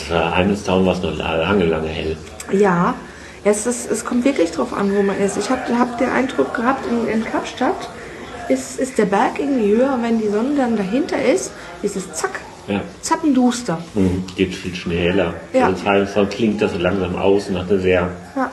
Heimnistown 0.09 0.85
war 0.85 0.93
es 0.95 1.01
noch 1.01 1.15
lange, 1.15 1.65
lange 1.65 1.87
hell. 1.87 2.17
Ja, 2.51 2.93
es, 3.43 3.65
ist, 3.65 3.89
es 3.89 4.05
kommt 4.05 4.25
wirklich 4.25 4.51
drauf 4.51 4.73
an, 4.73 4.93
wo 4.95 5.01
man 5.01 5.17
ist. 5.17 5.37
Ich 5.37 5.49
habe 5.49 5.61
hab 5.79 5.97
den 5.97 6.09
Eindruck 6.09 6.53
gehabt, 6.53 6.85
in, 6.85 7.07
in 7.07 7.23
Kapstadt 7.25 7.89
ist, 8.49 8.79
ist 8.79 8.97
der 8.97 9.05
Berg 9.05 9.39
irgendwie 9.39 9.71
höher 9.75 9.93
und 9.93 10.03
wenn 10.03 10.19
die 10.19 10.27
Sonne 10.27 10.55
dann 10.57 10.75
dahinter 10.77 11.21
ist, 11.23 11.51
ist 11.81 11.95
es 11.95 12.11
zack, 12.13 12.41
Ja. 12.67 12.81
zappenduster. 13.01 13.79
Mhm. 13.93 14.25
Geht 14.35 14.53
viel 14.53 14.75
schneller. 14.75 15.33
Ja. 15.53 15.67
Also 15.67 15.81
in 15.83 15.89
Heimnistown 15.91 16.29
klingt 16.29 16.61
das 16.61 16.73
so 16.73 16.77
langsam 16.79 17.15
aus 17.15 17.47
und 17.49 17.57
hat 17.57 17.69
eine 17.71 17.79
sehr, 17.79 18.09
Ja. 18.35 18.51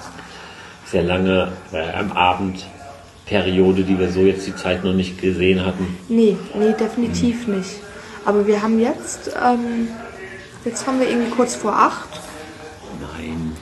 sehr 0.86 1.02
lange 1.02 1.52
äh, 1.72 1.92
am 1.98 2.12
Abend 2.12 2.64
Periode, 3.28 3.82
die 3.82 3.98
wir 3.98 4.10
so 4.10 4.20
jetzt 4.20 4.46
die 4.46 4.56
Zeit 4.56 4.84
noch 4.84 4.94
nicht 4.94 5.20
gesehen 5.20 5.64
hatten. 5.64 5.98
Nee, 6.08 6.36
nee, 6.54 6.72
definitiv 6.72 7.46
nicht. 7.46 7.76
Aber 8.24 8.46
wir 8.46 8.62
haben 8.62 8.80
jetzt, 8.80 9.30
ähm, 9.42 9.88
jetzt 10.64 10.86
haben 10.86 10.98
wir 10.98 11.08
irgendwie 11.08 11.30
kurz 11.30 11.54
vor 11.54 11.74
acht. 11.74 12.08
Nein. 13.00 13.52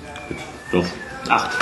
Doch. 0.71 0.85
Acht. 1.29 1.59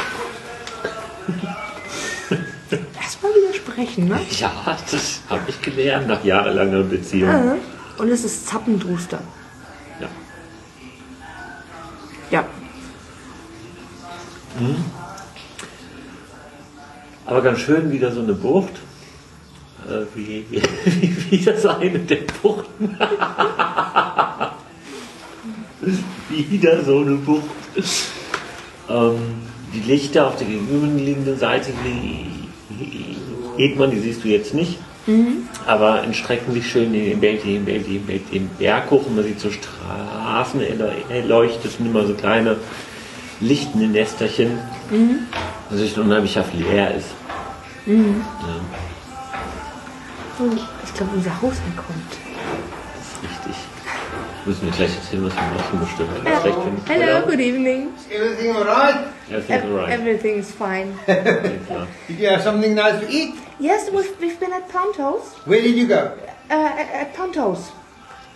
Erstmal 3.01 3.33
widersprechen, 3.33 4.09
ne? 4.09 4.21
Ja, 4.39 4.77
das 4.91 5.21
habe 5.31 5.43
ich 5.49 5.61
gelernt 5.63 6.09
nach 6.09 6.23
jahrelanger 6.25 6.83
Beziehung. 6.83 7.31
Ja. 7.31 7.57
Und 7.97 8.09
es 8.09 8.25
ist 8.25 8.47
zappenduster. 8.49 9.21
Ja. 10.01 10.09
Ja. 12.31 12.45
Aber 17.27 17.43
ganz 17.43 17.61
schön 17.61 17.91
wieder 17.91 18.13
so 18.13 18.21
eine 18.21 18.35
Bucht. 18.35 18.73
Äh, 19.89 20.05
wie, 20.15 20.45
wie, 20.51 20.61
wie 21.31 21.45
das 21.45 21.67
eine 21.67 21.99
der 21.99 22.19
Buchten. 22.43 22.97
wieder 26.29 26.83
so 26.85 27.01
eine 27.01 27.17
Bucht. 27.17 27.45
Ähm, 28.89 29.19
die 29.75 29.81
Lichter 29.81 30.27
auf 30.29 30.37
der 30.37 30.47
gegenüberliegenden 30.47 31.39
Seite 31.39 31.73
die 31.85 32.35
geht 33.57 33.79
man, 33.79 33.91
die 33.91 34.01
siehst 34.01 34.25
du 34.25 34.29
jetzt 34.29 34.55
nicht. 34.55 34.79
Aber 35.67 36.03
entstrecken 36.03 36.55
sich 36.55 36.67
schön 36.67 36.93
den 36.93 37.21
Berg, 37.21 37.43
den 37.43 37.65
Berg, 37.65 37.85
den 37.85 38.07
Berg, 38.07 38.31
den 38.31 38.49
Berg 38.59 38.91
hoch 38.91 39.07
und 39.07 39.17
man 39.17 39.25
sieht 39.25 39.39
so 39.39 39.51
Straßen 39.51 40.63
erleuchtet 41.11 41.73
und 41.79 41.87
immer 41.87 42.07
so 42.07 42.15
kleine 42.15 42.57
lichtende 43.41 43.87
Nesterchen. 43.87 44.59
Das 45.71 45.81
ist 45.81 45.97
unheimlich 45.99 46.35
leer 46.55 46.95
ist. 46.95 47.09
Ja, 47.87 47.95
Und 50.39 50.61
ich 50.85 50.95
glaube, 50.95 51.13
unser 51.15 51.43
Hausherr 51.43 51.65
kommt. 51.77 52.11
das 52.97 53.07
ist 53.09 53.23
richtig. 53.23 53.57
Müssen 54.47 54.67
wir 54.67 54.73
gleich 54.73 54.95
erzählen, 54.97 55.25
was 55.27 55.35
wir 55.35 55.43
machen 55.43 55.81
bestimmt. 55.81 56.11
Ja. 56.27 56.41
Schlecht 56.41 56.59
finden. 56.59 56.83
Hello, 56.87 57.21
good 57.27 57.41
evening. 57.41 57.89
Everything 58.11 58.57
all 58.57 58.63
right? 58.65 59.07
Everything's 59.31 59.65
Ev- 59.65 59.71
alright. 59.71 59.91
Everything 60.01 60.39
is 60.39 60.51
fine. 60.51 60.95
Did 62.09 62.19
you 62.19 62.29
have 62.29 62.43
something 62.43 62.75
nice 62.75 63.01
to 63.01 63.09
eat? 63.11 63.35
yes, 63.59 63.91
we've, 63.91 64.15
we've 64.21 64.39
been 64.41 64.53
at 64.53 64.69
Ponto's. 64.69 65.33
Where 65.47 65.63
did 65.63 65.77
you 65.77 65.87
go? 65.87 66.13
Uh, 66.51 66.55
at, 66.55 66.89
at 66.91 67.15
Ponto's. 67.15 67.71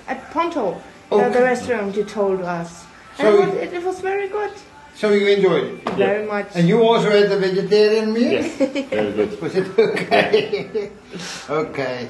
At 0.06 0.30
Ponto. 0.32 0.80
Uh, 1.10 1.14
Okay. 1.16 1.32
the 1.32 1.42
restaurant 1.42 1.96
you 1.96 2.04
told 2.04 2.40
us. 2.42 2.84
And 3.18 3.26
So 3.28 3.28
it, 3.28 3.32
you- 3.32 3.40
was, 3.40 3.54
it, 3.62 3.72
it 3.74 3.82
was 3.84 4.00
very 4.00 4.28
good. 4.28 4.50
So 4.98 5.10
you 5.12 5.28
enjoyed 5.28 5.64
it? 5.78 5.90
Very 5.94 6.26
much. 6.26 6.48
And 6.56 6.66
you 6.68 6.82
also 6.82 7.08
had 7.10 7.30
the 7.30 7.38
vegetarian 7.38 8.12
meal? 8.12 8.32
Yes, 8.32 8.56
very 8.58 9.12
good. 9.12 9.40
Was 9.42 9.54
it 9.54 9.78
okay? 9.78 10.90
okay. 11.48 12.08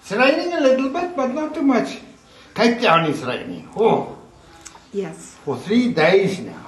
It's 0.00 0.10
raining 0.12 0.54
a 0.54 0.60
little 0.60 0.88
bit, 0.88 1.14
but 1.14 1.34
not 1.34 1.52
too 1.54 1.60
much. 1.62 1.98
Cape 2.54 2.80
Town 2.80 3.10
is 3.10 3.22
raining. 3.22 3.68
Oh, 3.76 4.16
Yes. 4.92 5.36
for 5.44 5.56
three 5.58 5.92
days 5.92 6.38
now. 6.40 6.64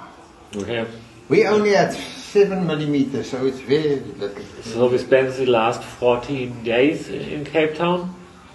Okay. 0.55 0.85
We 1.27 1.47
only 1.47 1.71
had 1.71 1.91
seven 1.93 2.67
millimeters, 2.67 3.31
so 3.31 3.45
it's 3.47 3.59
very 3.59 3.95
little. 3.99 4.29
So 4.61 4.87
we 4.89 4.97
spent 4.99 5.33
the 5.37 5.47
last 5.47 5.81
14 5.81 6.63
days 6.63 7.09
in 7.09 7.45
Cape 7.45 7.75
Town. 7.75 8.13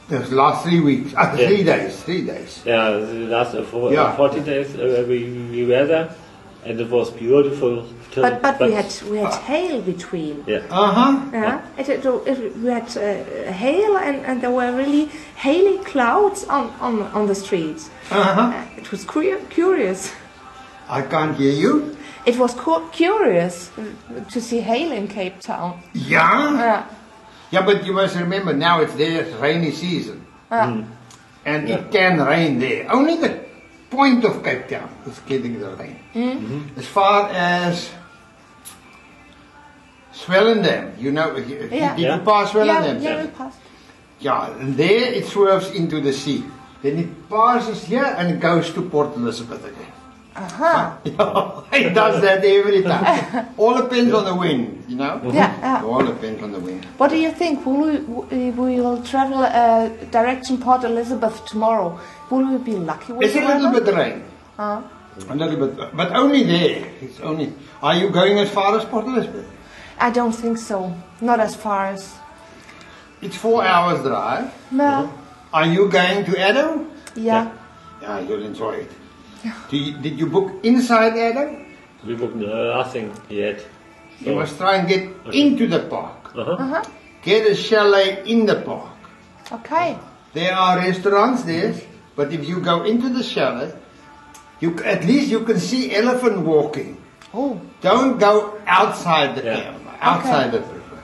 The 0.08 0.20
last 0.36 0.62
three 0.64 0.80
weeks, 0.80 1.14
uh, 1.14 1.34
Yeah. 1.38 1.46
three 1.48 1.64
days, 1.64 2.02
three 2.02 2.22
days. 2.22 2.62
Yeah, 2.64 2.90
the 2.90 3.26
last 3.32 3.54
uh, 3.56 3.64
four, 3.64 3.92
Yeah. 3.92 4.14
14 4.16 4.44
days 4.44 4.74
uh, 4.76 5.04
we, 5.08 5.24
we 5.50 5.64
were 5.66 5.86
there, 5.86 6.14
and 6.64 6.80
it 6.80 6.88
was 6.90 7.10
beautiful. 7.10 7.84
till- 8.10 8.22
But 8.22 8.42
but 8.42 8.60
we 8.60 8.72
had 8.72 8.92
we 9.10 9.18
had 9.18 9.34
hail 9.34 9.80
between. 9.82 10.44
yeah. 10.46 10.62
Uh 10.70 10.92
huh. 10.92 11.12
Yeah. 11.32 11.60
It, 11.78 11.88
it, 11.88 12.04
it, 12.04 12.56
we 12.56 12.70
had 12.70 12.88
uh, 12.96 13.52
hail 13.52 13.96
and, 13.96 14.16
and 14.26 14.40
there 14.40 14.50
were 14.50 14.72
really 14.76 15.06
haily 15.36 15.78
clouds 15.84 16.44
on, 16.44 16.70
on, 16.80 17.02
on 17.14 17.26
the 17.26 17.34
streets. 17.34 17.90
Uh 18.10 18.22
huh. 18.34 18.40
Uh, 18.54 18.64
it 18.80 18.90
was 18.90 19.04
cu- 19.04 19.38
curious. 19.50 20.12
I 20.88 21.02
can't 21.02 21.36
hear 21.36 21.52
you. 21.52 21.96
It 22.26 22.36
was 22.38 22.54
cu- 22.54 22.88
curious 22.92 23.70
uh, 23.78 23.82
to 24.30 24.40
see 24.40 24.60
hail 24.60 24.92
in 24.92 25.08
Cape 25.08 25.40
Town. 25.40 25.80
Yeah. 25.94 26.54
Yeah. 26.54 26.86
Yeah, 27.50 27.66
but 27.66 27.84
you 27.84 27.92
must 27.92 28.14
remember 28.16 28.52
now 28.54 28.80
it's 28.80 28.94
their 28.94 29.24
rainy 29.40 29.72
season. 29.72 30.24
Yeah. 30.50 30.84
And 31.44 31.68
it 31.68 31.90
can 31.90 32.20
rain 32.20 32.58
there. 32.60 32.86
Only 32.92 33.16
the 33.16 33.41
point 33.92 34.24
of 34.24 34.42
Cape 34.42 34.68
Town 34.68 34.88
is 35.06 35.18
getting 35.28 35.60
the 35.60 35.70
rain. 35.76 35.96
Hmm? 36.12 36.20
Mm-hmm. 36.20 36.78
As 36.80 36.86
far 36.86 37.28
as 37.30 37.90
Swellendam, 40.14 40.98
you 40.98 41.10
know, 41.12 41.36
you- 41.36 41.68
Yeah. 41.70 41.94
did 41.96 42.02
Yeah. 42.02 42.16
you 42.16 42.22
pass 42.24 42.52
Ja, 42.54 42.60
Swellendam? 42.64 43.02
ja, 43.02 43.20
we 43.22 43.28
passed. 43.28 43.58
Yeah, 44.20 44.60
and 44.60 44.76
there 44.76 45.12
it 45.18 45.26
swerves 45.26 45.70
into 45.74 46.00
the 46.00 46.12
sea. 46.12 46.44
Then 46.82 46.98
it 46.98 47.10
passes 47.28 47.84
here 47.84 48.14
and 48.18 48.30
it 48.30 48.40
goes 48.40 48.72
to 48.74 48.82
Port 48.82 49.16
Elizabeth 49.16 49.64
again. 49.64 49.91
Aha. 50.34 50.98
Yeah, 51.04 51.78
it 51.78 51.94
does 51.94 52.22
that 52.22 52.44
every 52.44 52.82
time. 52.82 53.48
All 53.58 53.74
depends 53.82 54.12
on 54.14 54.24
the 54.24 54.34
wind, 54.34 54.84
you 54.88 54.96
know? 54.96 55.20
Yeah, 55.26 55.52
yeah. 55.58 55.84
All 55.84 56.02
depends 56.04 56.42
on 56.42 56.52
the 56.52 56.58
wind. 56.60 56.84
What 56.96 57.10
do 57.10 57.16
you 57.18 57.30
think? 57.30 57.64
Will 57.66 57.82
we, 57.84 58.50
we 58.50 58.80
will 58.80 59.02
travel 59.02 59.38
uh, 59.44 59.88
direction 60.10 60.58
Port 60.58 60.84
Elizabeth 60.84 61.44
tomorrow. 61.46 61.98
Will 62.30 62.46
we 62.50 62.58
be 62.58 62.72
lucky 62.72 63.12
with 63.12 63.26
It's 63.28 63.36
a 63.36 63.46
little 63.46 63.72
bit 63.80 63.94
rain. 63.94 64.24
Uh, 64.58 64.82
A 65.28 65.34
little 65.34 65.66
bit, 65.66 65.94
but 65.94 66.12
only 66.16 66.42
there. 66.44 66.88
It's 67.02 67.20
only. 67.20 67.52
Are 67.82 67.94
you 67.94 68.08
going 68.08 68.38
as 68.38 68.48
far 68.50 68.76
as 68.78 68.84
Port 68.86 69.04
Elizabeth? 69.06 69.46
I 69.98 70.10
don't 70.10 70.32
think 70.32 70.56
so. 70.56 70.94
Not 71.20 71.38
as 71.40 71.54
far 71.54 71.88
as. 71.92 72.14
It's 73.20 73.36
four 73.36 73.62
hours 73.64 74.00
drive. 74.02 74.50
No. 74.70 75.12
Are 75.52 75.66
you 75.66 75.88
going 75.90 76.24
to 76.24 76.32
Addo? 76.32 76.88
Yeah. 77.14 77.52
Yeah, 78.00 78.20
you'll 78.20 78.42
enjoy 78.42 78.72
it. 78.88 78.90
Do 79.70 79.76
you, 79.76 79.96
did 79.98 80.18
you 80.18 80.26
book 80.26 80.52
inside 80.62 81.12
Addo? 81.14 81.64
We 82.06 82.14
booked 82.14 82.36
nothing 82.36 83.12
yet. 83.28 83.58
You 84.20 84.26
So, 84.26 84.34
must 84.36 84.56
try 84.58 84.76
and 84.76 84.88
get 84.88 85.02
into 85.34 85.66
the 85.66 85.80
park. 85.80 86.32
uh-huh. 86.36 86.52
Uh-huh. 86.52 86.82
Get 87.22 87.46
a 87.46 87.54
chalet 87.54 88.22
in 88.26 88.46
the 88.46 88.56
park. 88.62 88.90
Okay. 89.52 89.96
There 90.32 90.54
are 90.54 90.78
restaurants 90.78 91.42
there, 91.44 91.74
but 92.16 92.32
if 92.32 92.46
you 92.48 92.60
go 92.60 92.82
into 92.84 93.08
the 93.08 93.22
chalet, 93.22 93.72
you 94.60 94.78
at 94.84 95.04
least 95.04 95.28
you 95.30 95.40
can 95.44 95.58
see 95.60 95.94
elephant 95.94 96.40
walking. 96.40 96.96
Oh. 97.34 97.60
Don't 97.80 98.18
go 98.18 98.58
outside 98.66 99.36
the 99.36 99.42
Yeah. 99.44 99.56
camp, 99.62 99.82
outside 100.00 100.52
the 100.52 100.60
river. 100.60 100.98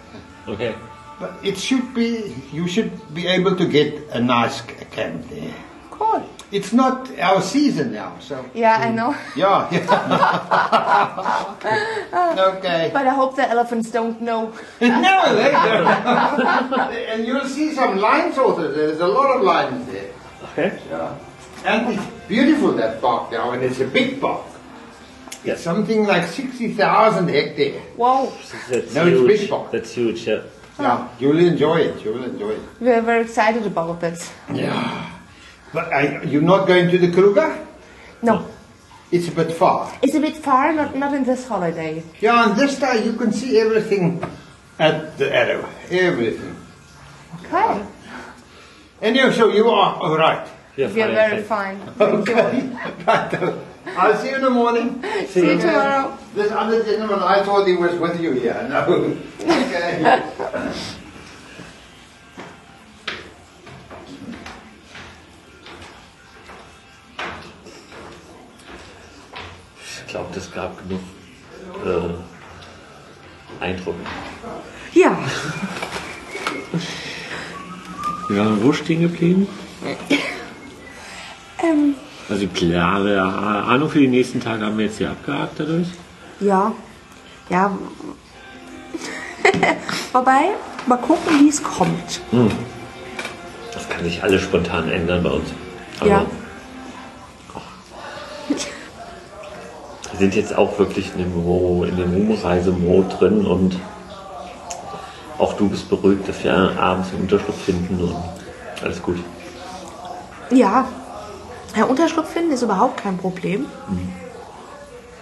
Okay. 0.49 0.75
But 1.21 1.35
it 1.43 1.59
should 1.59 1.95
be, 1.95 2.35
you 2.53 2.67
should 2.69 2.91
be 3.15 3.27
able 3.27 3.57
to 3.57 3.67
get 3.67 3.95
a 4.13 4.21
nice 4.21 4.61
camp 4.91 5.29
there. 5.31 5.55
Cool. 5.99 6.23
It's 6.51 6.73
not 6.73 7.11
our 7.19 7.43
season 7.43 7.93
now, 7.93 8.17
so. 8.21 8.45
Yeah, 8.55 8.79
I 8.79 8.91
know. 8.91 9.15
Yeah, 9.37 9.69
yeah. 9.71 9.85
okay. 12.57 12.91
But 12.93 13.07
I 13.07 13.11
hope 13.15 13.37
the 13.37 13.49
elephants 13.49 13.91
don't 13.91 14.21
know. 14.23 14.53
no, 14.81 15.35
they 15.35 15.51
don't. 15.51 15.87
and 17.13 17.27
you'll 17.27 17.49
see 17.49 17.73
some 17.75 17.99
lion 17.99 18.33
sorters. 18.33 18.75
There's 18.77 19.01
a 19.01 19.07
lot 19.07 19.37
of 19.37 19.43
lions 19.43 19.87
there. 19.93 20.11
Okay. 20.53 20.79
Yeah. 20.91 21.19
And 21.65 21.95
it's 21.95 22.07
beautiful, 22.29 22.73
that 22.75 23.01
park 23.01 23.31
now, 23.33 23.51
and 23.51 23.63
it's 23.63 23.81
a 23.81 23.87
big 23.87 24.21
park. 24.21 24.47
Yeah. 25.45 25.53
It's 25.55 25.63
something 25.63 26.07
like 26.07 26.25
60,000 26.29 27.29
hectares. 27.29 27.83
Wow. 27.97 28.33
That's 28.71 28.95
No, 28.95 29.07
it's 29.07 29.19
huge. 29.21 29.41
big 29.41 29.51
park. 29.51 29.71
That's 29.73 29.93
huge, 29.93 30.27
yeah. 30.27 30.43
Yeah, 30.79 31.09
you'll 31.19 31.39
enjoy 31.41 31.79
it. 31.79 32.05
You'll 32.05 32.23
enjoy 32.23 32.51
it. 32.51 32.61
We're 32.81 33.03
very 33.03 33.23
excited 33.23 33.67
about 33.67 34.01
this. 34.01 34.31
Yeah. 34.55 35.18
But 35.73 35.93
are 35.93 36.25
you're 36.25 36.43
not 36.43 36.67
going 36.67 36.91
to 36.91 36.99
the 36.99 37.11
Kruger? 37.13 37.67
No. 38.23 38.47
It's 39.11 39.29
a 39.29 39.33
bit 39.33 39.53
far. 39.53 39.97
It's 40.03 40.15
a 40.15 40.21
bit 40.21 40.37
far, 40.37 40.73
not, 40.73 40.95
not 40.97 41.15
in 41.15 41.25
this 41.25 41.47
holiday. 41.49 42.03
Yeah, 42.21 42.35
on 42.45 42.57
this 42.57 42.79
time 42.79 43.05
you 43.05 43.15
can 43.15 43.33
see 43.33 43.59
everything 43.59 44.23
at 44.79 45.17
the 45.17 45.35
arrow. 45.35 45.69
Everything. 45.91 46.55
Okay. 47.41 47.49
Ah. 47.53 47.87
Anyway, 49.01 49.33
so 49.33 49.49
you 49.49 49.69
are 49.69 49.95
all 49.97 50.17
right. 50.17 50.47
Yeah, 50.77 50.89
We're 50.89 51.09
very 51.09 51.43
fine. 51.43 51.79
fine. 51.95 52.25
Thank 52.25 52.29
you. 52.29 53.05
right. 53.07 53.59
I'll 53.97 54.17
see 54.19 54.29
you 54.31 54.37
in 54.37 54.43
the 54.43 54.51
morning. 54.51 55.03
See 55.29 55.41
you 55.41 55.59
tomorrow. 55.59 56.17
This 56.35 56.53
other 56.53 56.85
gentleman, 56.85 57.21
I 57.21 57.43
thought 57.43 57.67
he 57.67 57.75
was 57.75 57.95
with 57.99 58.21
you 58.21 58.33
here. 58.33 58.67
No. 58.69 59.17
Okay. 59.41 60.23
glaube, 70.09 70.27
das 70.35 70.51
gab 70.51 70.77
genug 70.83 71.01
äh, 71.85 73.65
Eindruck. 73.65 73.95
Ja. 74.95 75.17
Wir 78.29 78.41
waren 78.45 78.63
wo 78.63 78.73
stehen 78.73 79.03
geblieben? 79.03 79.47
Ähm, 81.61 81.97
Also 82.29 82.47
klare 82.55 83.21
Ahnung 83.21 83.91
für 83.91 83.99
die 83.99 84.07
nächsten 84.07 84.39
Tage 84.41 84.65
haben 84.65 84.79
wir 84.79 84.85
jetzt 84.85 84.99
hier 84.99 85.11
abgehakt 85.11 85.59
dadurch. 85.59 85.89
ja. 86.39 86.73
Ja. 87.51 87.77
Wobei, 90.13 90.51
mal 90.87 90.99
gucken, 90.99 91.41
wie 91.41 91.49
es 91.49 91.61
kommt. 91.61 92.21
Das 93.75 93.89
kann 93.89 94.05
sich 94.05 94.23
alles 94.23 94.43
spontan 94.43 94.89
ändern 94.89 95.21
bei 95.25 95.31
uns. 95.31 95.49
Aber 95.99 96.09
Ja. 96.09 96.27
Wir 98.49 98.57
sind 100.19 100.35
jetzt 100.35 100.57
auch 100.57 100.79
wirklich 100.79 101.13
in 101.15 101.21
dem, 101.23 101.45
Mo- 101.45 101.85
in 101.85 101.97
dem 101.97 102.13
Rumreisemod 102.13 103.21
drin 103.21 103.47
und 103.47 103.77
auch 105.39 105.55
du 105.55 105.69
bist 105.69 105.89
beruhigt, 105.89 106.29
dass 106.29 106.43
wir 106.43 106.55
abends 106.79 107.11
einen 107.13 107.23
Unterschlupf 107.23 107.63
finden 107.65 108.01
und 108.01 108.17
alles 108.83 109.01
gut. 109.03 109.19
Ja. 110.51 110.89
Ja, 111.77 111.85
Unterschlupf 111.85 112.31
finden 112.31 112.53
ist 112.53 112.63
überhaupt 112.63 112.97
kein 113.03 113.17
Problem. 113.19 113.67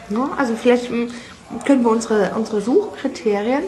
Ja, 0.08 0.28
also 0.38 0.54
vielleicht 0.54 0.90
mm, 0.90 1.06
können 1.66 1.82
wir 1.82 1.90
unsere, 1.90 2.30
unsere 2.36 2.60
Suchkriterien 2.60 3.64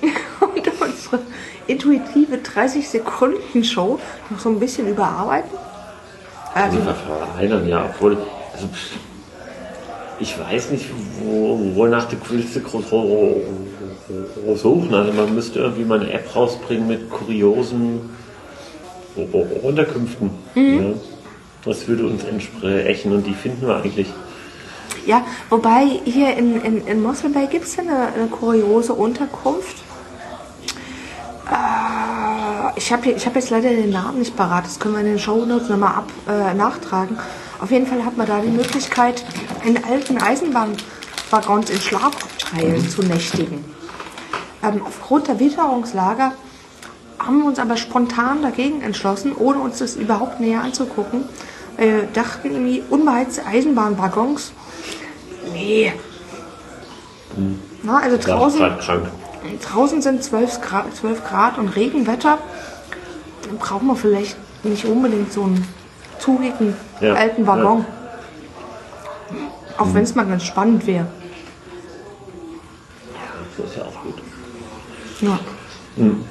und 0.40 0.68
unsere 0.80 1.20
intuitive 1.66 2.36
30-Sekunden-Show 2.36 3.98
noch 4.30 4.38
so 4.38 4.48
ein 4.48 4.58
bisschen 4.58 4.88
überarbeiten. 4.88 5.50
Also, 6.54 6.78
verfeinern 6.78 7.68
ja, 7.68 7.84
obwohl, 7.84 8.16
also, 8.54 8.66
ich 10.18 10.38
weiß 10.38 10.70
nicht, 10.70 10.86
wo, 11.20 11.58
wonach 11.74 12.06
willst 12.28 12.56
du 12.56 12.60
groß, 12.60 12.84
suchen. 14.54 14.94
Also 14.94 15.12
man 15.12 15.34
müsste 15.34 15.60
irgendwie 15.60 15.84
mal 15.84 16.00
eine 16.00 16.12
App 16.12 16.34
rausbringen 16.34 16.86
mit 16.86 17.10
kuriosen 17.10 18.10
Unterkünften. 19.62 20.30
Ja. 20.54 20.94
Das 21.64 21.88
würde 21.88 22.06
uns 22.06 22.24
entsprechen 22.24 23.12
und 23.12 23.26
die 23.26 23.34
finden 23.34 23.66
wir 23.66 23.76
eigentlich. 23.76 24.06
ja, 25.06 25.24
wobei 25.50 26.00
hier 26.04 26.36
in, 26.36 26.60
in, 26.60 26.86
in 26.86 27.02
Mossel 27.02 27.30
Bay 27.30 27.46
gibt 27.46 27.64
es 27.64 27.76
ja 27.76 27.82
eine, 27.82 28.12
eine 28.14 28.26
kuriose 28.28 28.92
Unterkunft. 28.92 29.76
Äh, 31.50 32.78
ich 32.78 32.92
habe 32.92 33.10
ich 33.10 33.26
hab 33.26 33.34
jetzt 33.34 33.50
leider 33.50 33.70
den 33.70 33.90
Namen 33.90 34.18
nicht 34.20 34.36
parat, 34.36 34.66
das 34.66 34.78
können 34.78 34.94
wir 34.94 35.00
in 35.00 35.06
den 35.06 35.18
Shownotes 35.18 35.68
nochmal 35.68 35.94
ab, 35.94 36.08
äh, 36.28 36.54
nachtragen. 36.54 37.18
Auf 37.60 37.70
jeden 37.70 37.86
Fall 37.86 38.04
hat 38.04 38.16
man 38.16 38.26
da 38.26 38.40
die 38.40 38.48
Möglichkeit, 38.48 39.24
in 39.64 39.82
alten 39.82 40.18
Eisenbahnwaggons 40.18 41.70
in 41.70 41.80
Schlafabteilen 41.80 42.88
zu 42.88 43.02
nächtigen. 43.02 43.64
Ähm, 44.62 44.82
aufgrund 44.84 45.28
der 45.28 45.40
Witterungslage 45.40 46.32
haben 47.18 47.38
wir 47.38 47.46
uns 47.46 47.58
aber 47.58 47.76
spontan 47.76 48.42
dagegen 48.42 48.82
entschlossen, 48.82 49.34
ohne 49.34 49.58
uns 49.58 49.78
das 49.78 49.96
überhaupt 49.96 50.40
näher 50.40 50.62
anzugucken. 50.62 51.24
Wir 51.76 52.02
dachten 52.12 52.50
irgendwie, 52.50 52.82
unbeheizte 52.88 53.44
Eisenbahnwaggons. 53.44 54.52
Nee. 55.52 55.92
Na, 57.82 57.98
also 57.98 58.16
draußen, 58.16 58.60
draußen 59.62 60.02
sind 60.02 60.22
12 60.22 60.60
Grad, 60.60 60.96
12 60.96 61.24
Grad 61.24 61.58
und 61.58 61.68
Regenwetter. 61.68 62.38
Dann 63.46 63.58
brauchen 63.58 63.86
wir 63.88 63.96
vielleicht 63.96 64.36
nicht 64.64 64.84
unbedingt 64.84 65.32
so 65.32 65.44
einen 65.44 65.66
zugigen 66.18 66.74
Ja, 67.00 67.14
alten 67.14 67.46
Waggon. 67.46 67.84
Auch 69.78 69.92
wenn 69.94 70.02
es 70.02 70.14
mal 70.14 70.24
ganz 70.26 70.44
spannend 70.44 70.86
wäre. 70.86 71.06
Das 73.56 73.66
ist 73.70 73.76
ja 73.76 73.82
auch 73.84 74.02
gut. 74.02 74.14
Ja. 75.20 75.38
Haben 75.96 76.24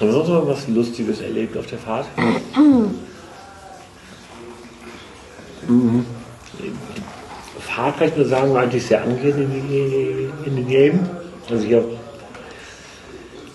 wir 0.00 0.12
sonst 0.12 0.28
noch 0.28 0.46
was 0.46 0.68
Lustiges 0.68 1.20
erlebt 1.20 1.56
auf 1.56 1.66
der 1.66 1.78
Fahrt? 1.78 2.06
Mhm. 5.68 6.04
Fahrt, 7.60 7.98
kann 7.98 8.08
ich 8.08 8.16
nur 8.16 8.26
sagen, 8.26 8.52
war 8.52 8.62
eigentlich 8.62 8.84
sehr 8.84 9.00
angenehm 9.02 10.32
in 10.44 10.56
den 10.56 10.68
Leben. 10.68 11.08
Also 11.48 11.64
hier 11.64 11.84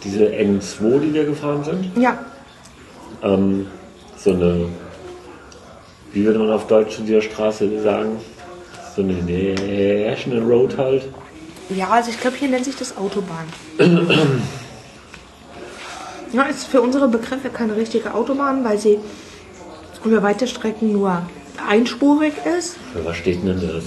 diese 0.03 0.25
N2, 0.27 0.99
die 1.01 1.13
wir 1.13 1.25
gefahren 1.25 1.63
sind. 1.65 1.97
ja, 1.97 2.17
Ähm, 3.21 3.67
so 4.17 4.31
eine, 4.31 4.69
wie 6.13 6.25
würde 6.25 6.39
man 6.39 6.51
auf 6.51 6.67
Deutsch 6.67 6.95
zu 6.95 7.03
dieser 7.03 7.21
Straße 7.21 7.81
sagen? 7.81 8.17
So 8.95 9.01
eine 9.01 9.13
National 9.13 10.43
Road 10.43 10.77
halt. 10.77 11.03
Ja, 11.69 11.89
also 11.89 12.09
ich 12.09 12.19
glaube, 12.19 12.37
hier 12.37 12.49
nennt 12.49 12.65
sich 12.65 12.75
das 12.75 12.97
Autobahn. 12.97 13.45
ja, 16.33 16.43
ist 16.43 16.65
für 16.65 16.81
unsere 16.81 17.07
Begriffe 17.07 17.49
keine 17.49 17.75
richtige 17.75 18.13
Autobahn, 18.13 18.63
weil 18.63 18.77
sie 18.77 18.99
über 20.03 20.23
weite 20.23 20.47
Strecken 20.47 20.93
nur 20.93 21.23
einspurig 21.67 22.33
ist. 22.57 22.77
Für 22.93 23.03
was 23.03 23.17
steht 23.17 23.43
denn 23.43 23.59
das 23.61 23.83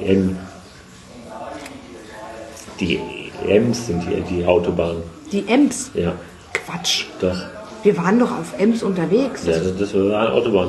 M? 0.00 0.38
Die 2.80 3.00
M's 3.46 3.86
sind 3.86 4.04
die, 4.04 4.20
die 4.22 4.44
Autobahn. 4.46 5.02
Die 5.32 5.46
Ems. 5.48 5.90
Ja, 5.94 6.14
Quatsch. 6.52 7.06
doch. 7.20 7.36
Wir 7.84 7.96
waren 7.96 8.18
doch 8.18 8.30
auf 8.32 8.54
Ems 8.58 8.82
unterwegs. 8.82 9.46
Ja, 9.46 9.52
das, 9.58 9.76
das 9.78 9.94
war 9.94 10.18
eine 10.20 10.32
Autobahn. 10.32 10.68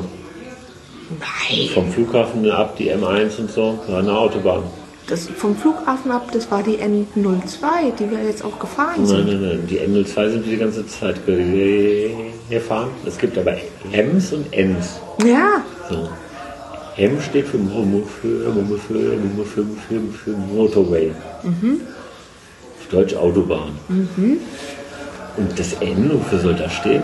Nein. 1.19 1.69
Vom 1.73 1.91
Flughafen 1.91 2.49
ab 2.51 2.75
die 2.77 2.91
M1 2.91 3.39
und 3.39 3.51
so, 3.51 3.79
war 3.87 3.99
eine 3.99 4.11
Autobahn. 4.17 4.63
Das, 5.07 5.27
vom 5.27 5.55
Flughafen 5.55 6.09
ab, 6.11 6.29
das 6.33 6.49
war 6.49 6.63
die 6.63 6.77
N02, 6.77 7.95
die 7.99 8.09
wir 8.09 8.23
jetzt 8.23 8.43
auch 8.43 8.57
gefahren 8.59 8.95
Nein, 8.97 9.05
sind. 9.05 9.27
nein, 9.27 9.41
nein. 9.41 9.67
Die 9.69 9.79
M02 9.79 10.29
sind 10.31 10.45
wir 10.45 10.51
die 10.53 10.57
ganze 10.57 10.85
Zeit 10.87 11.23
ge- 11.27 12.09
gefahren. 12.49 12.89
Es 13.05 13.17
gibt 13.17 13.37
aber 13.37 13.55
M's 13.91 14.33
und 14.33 14.47
N's. 14.51 14.99
Ja, 15.23 15.61
So. 15.89 16.09
M 16.97 17.19
steht 17.21 17.45
für, 17.47 17.57
für, 17.59 18.77
für, 18.79 19.65
für, 20.23 20.31
Motorway. 20.31 21.11
Auf 21.43 22.87
Deutsch 22.89 23.13
Autobahn. 23.15 23.77
Und 25.37 25.57
das 25.59 25.73
N, 25.73 26.11
wofür 26.13 26.39
soll 26.39 26.55
das 26.55 26.73
stehen? 26.73 27.03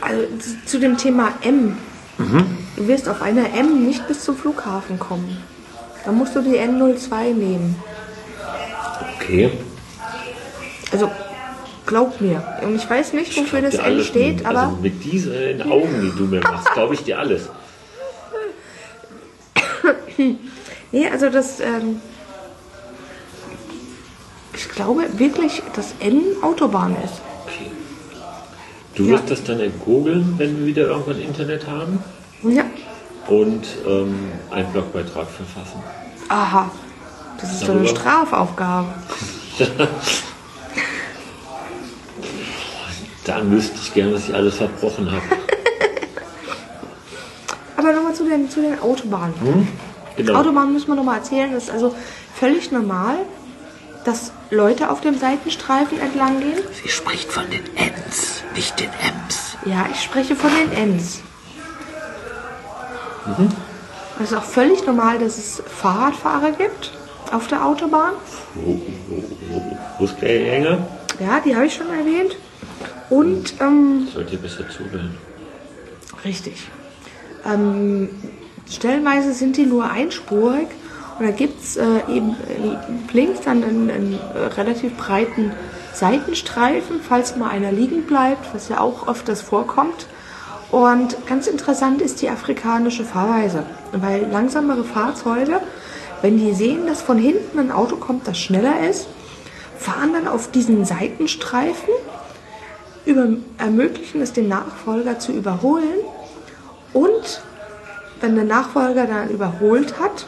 also 0.00 0.22
zu- 0.66 0.78
dem 0.78 0.96
Thema 0.98 1.32
M. 1.42 1.78
Du 2.76 2.86
wirst 2.88 3.08
auf 3.08 3.22
einer 3.22 3.54
M 3.54 3.86
nicht 3.86 4.06
bis 4.06 4.22
zum 4.22 4.36
Flughafen 4.36 4.98
kommen. 4.98 5.38
Da 6.04 6.12
musst 6.12 6.36
du 6.36 6.42
die 6.42 6.58
N02 6.58 7.32
nehmen. 7.32 7.76
Okay. 9.16 9.50
Also 10.92 11.10
glaub 11.86 12.20
mir. 12.20 12.42
Und 12.62 12.76
ich 12.76 12.88
weiß 12.88 13.14
nicht, 13.14 13.34
wofür 13.36 13.62
das 13.62 13.74
N 13.76 14.00
steht, 14.04 14.44
aber 14.44 14.60
Also 14.64 14.76
mit 14.82 15.02
diesen 15.04 15.62
Augen, 15.62 16.02
die 16.02 16.16
du 16.18 16.24
mir 16.26 16.40
machst, 16.40 16.70
glaube 16.74 16.92
ich 16.94 17.02
dir 17.04 17.18
alles. 17.18 17.48
nee, 20.92 21.08
also 21.10 21.30
das. 21.30 21.60
Ähm, 21.60 22.00
glaube 24.74 25.06
wirklich, 25.18 25.62
dass 25.74 25.94
N 26.00 26.22
Autobahn 26.42 26.96
ist. 27.04 27.20
Okay. 27.46 27.70
Du 28.94 29.08
wirst 29.08 29.30
das 29.30 29.42
dann 29.44 29.60
googeln, 29.84 30.34
wenn 30.38 30.58
wir 30.58 30.66
wieder 30.66 30.82
irgendwann 30.88 31.20
Internet 31.20 31.66
haben 31.66 31.98
Ja. 32.42 32.64
und 33.28 33.64
ähm, 33.86 34.30
einen 34.50 34.72
Blogbeitrag 34.72 35.28
verfassen. 35.28 35.82
Aha. 36.28 36.70
Das 37.40 37.52
ist 37.52 37.60
so 37.60 37.72
eine? 37.72 37.86
Strafaufgabe. 37.86 38.88
Dann 43.24 43.50
wüsste 43.50 43.76
ich 43.82 43.94
gern, 43.94 44.12
was 44.12 44.28
ich 44.28 44.34
alles 44.34 44.56
verbrochen 44.56 45.10
habe. 45.10 45.22
Aber 47.76 47.92
nochmal 47.92 48.14
zu 48.14 48.24
den, 48.24 48.50
zu 48.50 48.60
den 48.60 48.78
Autobahnen. 48.80 49.34
Genau. 50.16 50.34
Autobahnen 50.40 50.72
müssen 50.74 50.88
wir 50.88 50.94
nochmal 50.94 51.16
erzählen. 51.18 51.52
Das 51.52 51.64
ist 51.64 51.70
also 51.70 51.94
völlig 52.34 52.70
normal, 52.70 53.16
dass 54.04 54.32
Leute 54.54 54.90
auf 54.90 55.00
dem 55.00 55.18
Seitenstreifen 55.18 56.00
entlang 56.00 56.40
gehen. 56.40 56.58
Sie 56.82 56.88
spricht 56.88 57.30
von 57.32 57.44
den 57.50 57.64
Ns, 57.76 58.42
nicht 58.54 58.78
den 58.80 58.88
Ms. 58.88 59.56
Ja, 59.66 59.86
ich 59.92 60.00
spreche 60.02 60.36
von 60.36 60.50
den 60.54 60.72
Ns. 60.96 61.20
Es 64.20 64.30
ist 64.30 64.36
auch 64.36 64.44
völlig 64.44 64.86
normal, 64.86 65.18
dass 65.18 65.38
es 65.38 65.62
Fahrradfahrer 65.66 66.52
gibt 66.52 66.92
auf 67.32 67.46
der 67.48 67.64
Autobahn. 67.64 68.12
Fußgänger? 69.98 70.86
Ja, 71.20 71.40
die 71.44 71.54
habe 71.54 71.66
ich 71.66 71.74
schon 71.74 71.88
erwähnt. 71.88 72.36
Und, 73.10 73.54
ähm, 73.60 74.08
Sollt 74.12 74.32
ihr 74.32 74.38
besser 74.38 74.68
zuhören. 74.68 75.16
richtig. 76.24 76.68
Ähm, 77.46 78.08
stellenweise 78.70 79.32
sind 79.34 79.56
die 79.56 79.66
nur 79.66 79.84
einspurig 79.90 80.68
und 81.18 81.26
da 81.26 81.30
gibt 81.30 81.62
es 81.62 81.76
äh, 81.76 81.84
eben 82.08 82.30
äh, 82.30 83.12
links 83.12 83.40
dann 83.42 83.62
einen, 83.62 83.90
einen 83.90 84.18
äh, 84.34 84.38
relativ 84.56 84.96
breiten 84.96 85.52
Seitenstreifen, 85.92 87.00
falls 87.00 87.36
mal 87.36 87.50
einer 87.50 87.70
liegen 87.70 88.02
bleibt, 88.02 88.52
was 88.52 88.68
ja 88.68 88.80
auch 88.80 89.06
öfters 89.06 89.40
vorkommt. 89.40 90.08
Und 90.72 91.16
ganz 91.26 91.46
interessant 91.46 92.02
ist 92.02 92.20
die 92.20 92.28
afrikanische 92.28 93.04
Fahrweise, 93.04 93.64
weil 93.92 94.26
langsamere 94.26 94.82
Fahrzeuge, 94.82 95.60
wenn 96.20 96.36
die 96.36 96.52
sehen, 96.52 96.86
dass 96.86 97.00
von 97.00 97.16
hinten 97.16 97.60
ein 97.60 97.70
Auto 97.70 97.94
kommt, 97.94 98.26
das 98.26 98.38
schneller 98.38 98.88
ist, 98.88 99.06
fahren 99.78 100.14
dann 100.14 100.26
auf 100.26 100.50
diesen 100.50 100.84
Seitenstreifen, 100.84 101.94
über, 103.04 103.28
ermöglichen 103.58 104.20
es 104.20 104.32
dem 104.32 104.48
Nachfolger 104.48 105.18
zu 105.20 105.30
überholen 105.30 106.00
und 106.92 107.42
wenn 108.20 108.34
der 108.34 108.44
Nachfolger 108.44 109.06
dann 109.06 109.28
überholt 109.28 110.00
hat, 110.00 110.26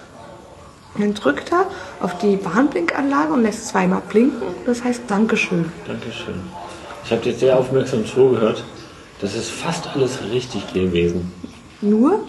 dann 0.99 1.15
drückt 1.15 1.53
er 1.53 1.67
auf 2.01 2.19
die 2.19 2.39
Warnblinkanlage 2.45 3.33
und 3.33 3.43
lässt 3.43 3.69
zweimal 3.69 4.03
blinken. 4.09 4.49
Das 4.65 4.83
heißt 4.85 5.03
Dankeschön. 5.09 5.67
Dankeschön. 5.87 6.35
Ich 7.05 7.13
habe 7.13 7.23
jetzt 7.25 7.41
sehr 7.41 7.59
aufmerksam 7.59 8.05
zugehört. 8.05 8.65
Das 9.21 9.35
ist 9.35 9.51
fast 9.51 9.89
alles 9.95 10.19
richtig 10.31 10.73
gewesen. 10.73 11.33
Nur, 11.81 12.21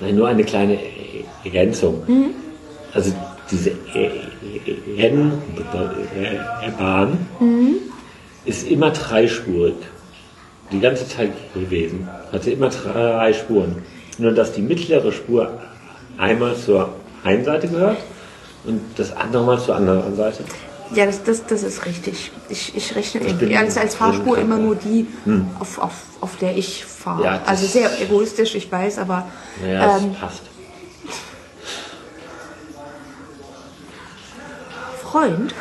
Nein, 0.00 0.16
nur 0.16 0.28
eine 0.28 0.44
kleine 0.44 0.78
Ergänzung. 1.44 2.02
Also 2.92 3.14
diese 3.50 3.70
N-Bahn 4.96 7.26
ist 8.44 8.68
immer 8.68 8.90
dreispurig. 8.90 9.74
Die 10.72 10.80
ganze 10.80 11.08
Zeit 11.08 11.32
gewesen. 11.54 12.08
Hatte 12.32 12.50
immer 12.50 12.68
drei 12.68 13.32
Spuren. 13.32 13.82
Nur 14.18 14.32
dass 14.32 14.52
die 14.52 14.62
mittlere 14.62 15.12
Spur 15.12 15.60
einmal 16.18 16.56
zur 16.56 16.88
einen 17.26 17.44
Seite 17.44 17.68
gehört 17.68 17.98
und 18.64 18.80
das 18.96 19.14
andere 19.16 19.44
mal 19.44 19.58
zur 19.60 19.76
anderen 19.76 20.14
Seite. 20.16 20.44
ja, 20.94 21.06
das, 21.06 21.22
das, 21.24 21.44
das 21.46 21.62
ist 21.62 21.84
richtig. 21.86 22.30
Ich, 22.48 22.74
ich 22.76 22.94
rechne 22.96 23.20
bin- 23.20 23.56
als, 23.56 23.76
als 23.76 23.94
Fahrspur 23.94 24.38
immer 24.38 24.56
nur 24.56 24.76
die, 24.76 25.06
auf, 25.60 25.78
auf, 25.78 25.92
auf 26.20 26.36
der 26.36 26.56
ich 26.56 26.84
fahre. 26.84 27.24
Ja, 27.24 27.40
also 27.46 27.66
sehr 27.66 27.90
egoistisch, 28.00 28.54
ich 28.54 28.70
weiß, 28.70 28.98
aber 28.98 29.26
Naja, 29.62 29.86
das 29.86 30.02
ähm, 30.02 30.14
passt. 30.14 30.42
Freund, 35.02 35.54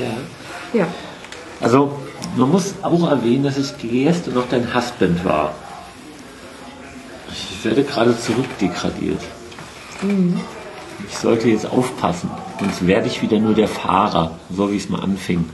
Ja. 0.00 0.80
ja. 0.80 0.86
Also, 1.60 1.98
man 2.36 2.50
muss 2.50 2.74
auch 2.82 3.10
erwähnen, 3.10 3.44
dass 3.44 3.56
ich 3.58 3.76
gestern 3.78 4.34
noch 4.34 4.48
dein 4.48 4.74
Husband 4.74 5.24
war. 5.24 5.54
Ich 7.30 7.64
werde 7.64 7.84
gerade 7.84 8.18
zurückdegradiert. 8.18 9.20
Ich 11.08 11.16
sollte 11.16 11.48
jetzt 11.48 11.66
aufpassen, 11.66 12.30
sonst 12.58 12.86
werde 12.86 13.06
ich 13.06 13.22
wieder 13.22 13.38
nur 13.38 13.54
der 13.54 13.68
Fahrer, 13.68 14.38
so 14.50 14.70
wie 14.70 14.76
es 14.76 14.88
mal 14.88 15.00
anfing. 15.00 15.44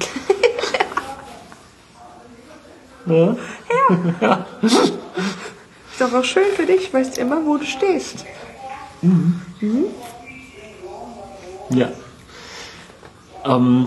Ist 5.91 6.01
doch 6.01 6.13
auch 6.13 6.25
schön 6.25 6.53
für 6.55 6.67
dich, 6.67 6.93
weißt 6.93 7.19
immer, 7.19 7.47
wo 7.47 7.57
du 7.57 7.65
stehst. 7.65 8.25
Ja. 11.71 11.91
Ähm, 13.45 13.87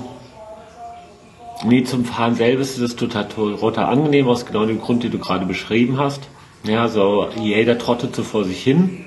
nee, 1.65 1.83
zum 1.83 2.05
Fahren 2.05 2.35
selbst 2.35 2.77
ist 2.77 2.79
es 2.79 2.95
total, 2.95 3.27
total 3.27 3.85
angenehm, 3.85 4.27
aus 4.27 4.45
genau 4.45 4.65
dem 4.65 4.79
Grund, 4.79 5.03
den 5.03 5.11
du 5.11 5.19
gerade 5.19 5.45
beschrieben 5.45 5.97
hast. 5.97 6.21
Ja, 6.63 6.87
so 6.87 7.27
jeder 7.35 7.77
trottet 7.77 8.15
so 8.15 8.23
vor 8.23 8.43
sich 8.45 8.63
hin 8.63 9.05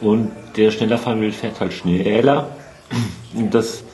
und 0.00 0.30
der 0.56 0.70
schneller 0.70 0.98
fahren 0.98 1.20
will, 1.20 1.32
fährt 1.32 1.60
halt 1.60 1.72
schneller. 1.72 2.56
Und 3.34 3.54
das 3.54 3.84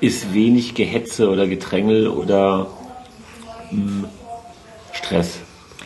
ist 0.00 0.34
wenig 0.34 0.74
Gehetze 0.74 1.30
oder 1.30 1.46
Gedrängel 1.46 2.08
oder 2.08 2.66
mh, 3.70 4.08
Stress. 4.92 5.38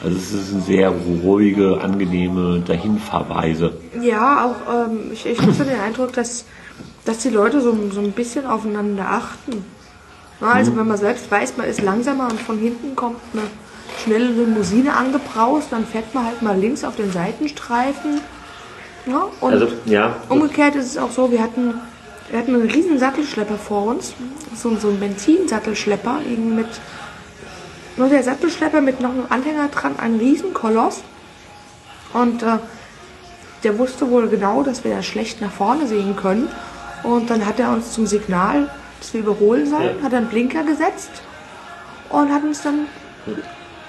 Also 0.02 0.16
es 0.16 0.32
ist 0.32 0.52
eine 0.52 0.62
sehr 0.62 0.88
ruhige, 0.88 1.80
angenehme 1.82 2.60
Dahinfahrweise. 2.60 3.74
Ja, 4.00 4.46
auch 4.46 4.88
ähm, 4.88 5.10
ich, 5.12 5.26
ich 5.26 5.40
habe 5.40 5.52
so 5.52 5.62
den 5.62 5.78
Eindruck, 5.78 6.14
dass, 6.14 6.46
dass 7.04 7.18
die 7.18 7.28
Leute 7.28 7.60
so, 7.60 7.76
so 7.90 8.00
ein 8.00 8.12
bisschen 8.12 8.46
aufeinander 8.46 9.06
achten. 9.06 9.64
Ja, 10.40 10.52
also 10.52 10.74
wenn 10.74 10.88
man 10.88 10.96
selbst 10.96 11.30
weiß, 11.30 11.58
man 11.58 11.66
ist 11.66 11.82
langsamer 11.82 12.28
und 12.30 12.40
von 12.40 12.58
hinten 12.58 12.96
kommt 12.96 13.18
eine 13.34 13.42
schnelle 14.02 14.28
Limousine 14.28 14.96
angebraust, 14.96 15.68
dann 15.70 15.84
fährt 15.84 16.14
man 16.14 16.24
halt 16.24 16.40
mal 16.40 16.58
links 16.58 16.82
auf 16.82 16.96
den 16.96 17.12
Seitenstreifen. 17.12 18.22
Ja, 19.06 19.26
und 19.40 19.52
Also, 19.52 19.68
ja, 19.86 20.16
umgekehrt 20.28 20.74
ist 20.76 20.86
es 20.86 20.98
auch 20.98 21.10
so, 21.10 21.30
wir 21.30 21.42
hatten, 21.42 21.74
wir 22.30 22.38
hatten 22.38 22.54
einen 22.54 22.70
riesen 22.70 22.98
Sattelschlepper 22.98 23.56
vor 23.56 23.86
uns, 23.86 24.14
so, 24.54 24.76
so 24.76 24.88
einen 24.88 25.00
Benzinsattelschlepper, 25.00 26.20
mit 26.36 26.68
nur 27.96 28.08
der 28.08 28.22
Sattelschlepper 28.22 28.80
mit 28.80 29.00
noch 29.00 29.10
einem 29.10 29.26
Anhänger 29.28 29.68
dran, 29.68 29.94
ein 29.98 30.16
Riesenkoloss. 30.16 31.02
Und 32.12 32.42
äh, 32.42 32.58
der 33.62 33.78
wusste 33.78 34.10
wohl 34.10 34.28
genau, 34.28 34.62
dass 34.62 34.84
wir 34.84 34.94
da 34.94 35.02
schlecht 35.02 35.40
nach 35.40 35.50
vorne 35.52 35.86
sehen 35.86 36.16
können. 36.16 36.48
Und 37.02 37.28
dann 37.30 37.44
hat 37.44 37.58
er 37.60 37.72
uns 37.72 37.92
zum 37.92 38.06
Signal, 38.06 38.70
dass 39.00 39.12
wir 39.12 39.20
überholen 39.20 39.68
sollen, 39.68 39.98
Ja. 39.98 40.04
hat 40.04 40.12
er 40.12 40.18
einen 40.18 40.28
Blinker 40.28 40.62
gesetzt 40.64 41.10
und 42.10 42.32
hat 42.32 42.42
uns 42.42 42.62
dann 42.62 42.86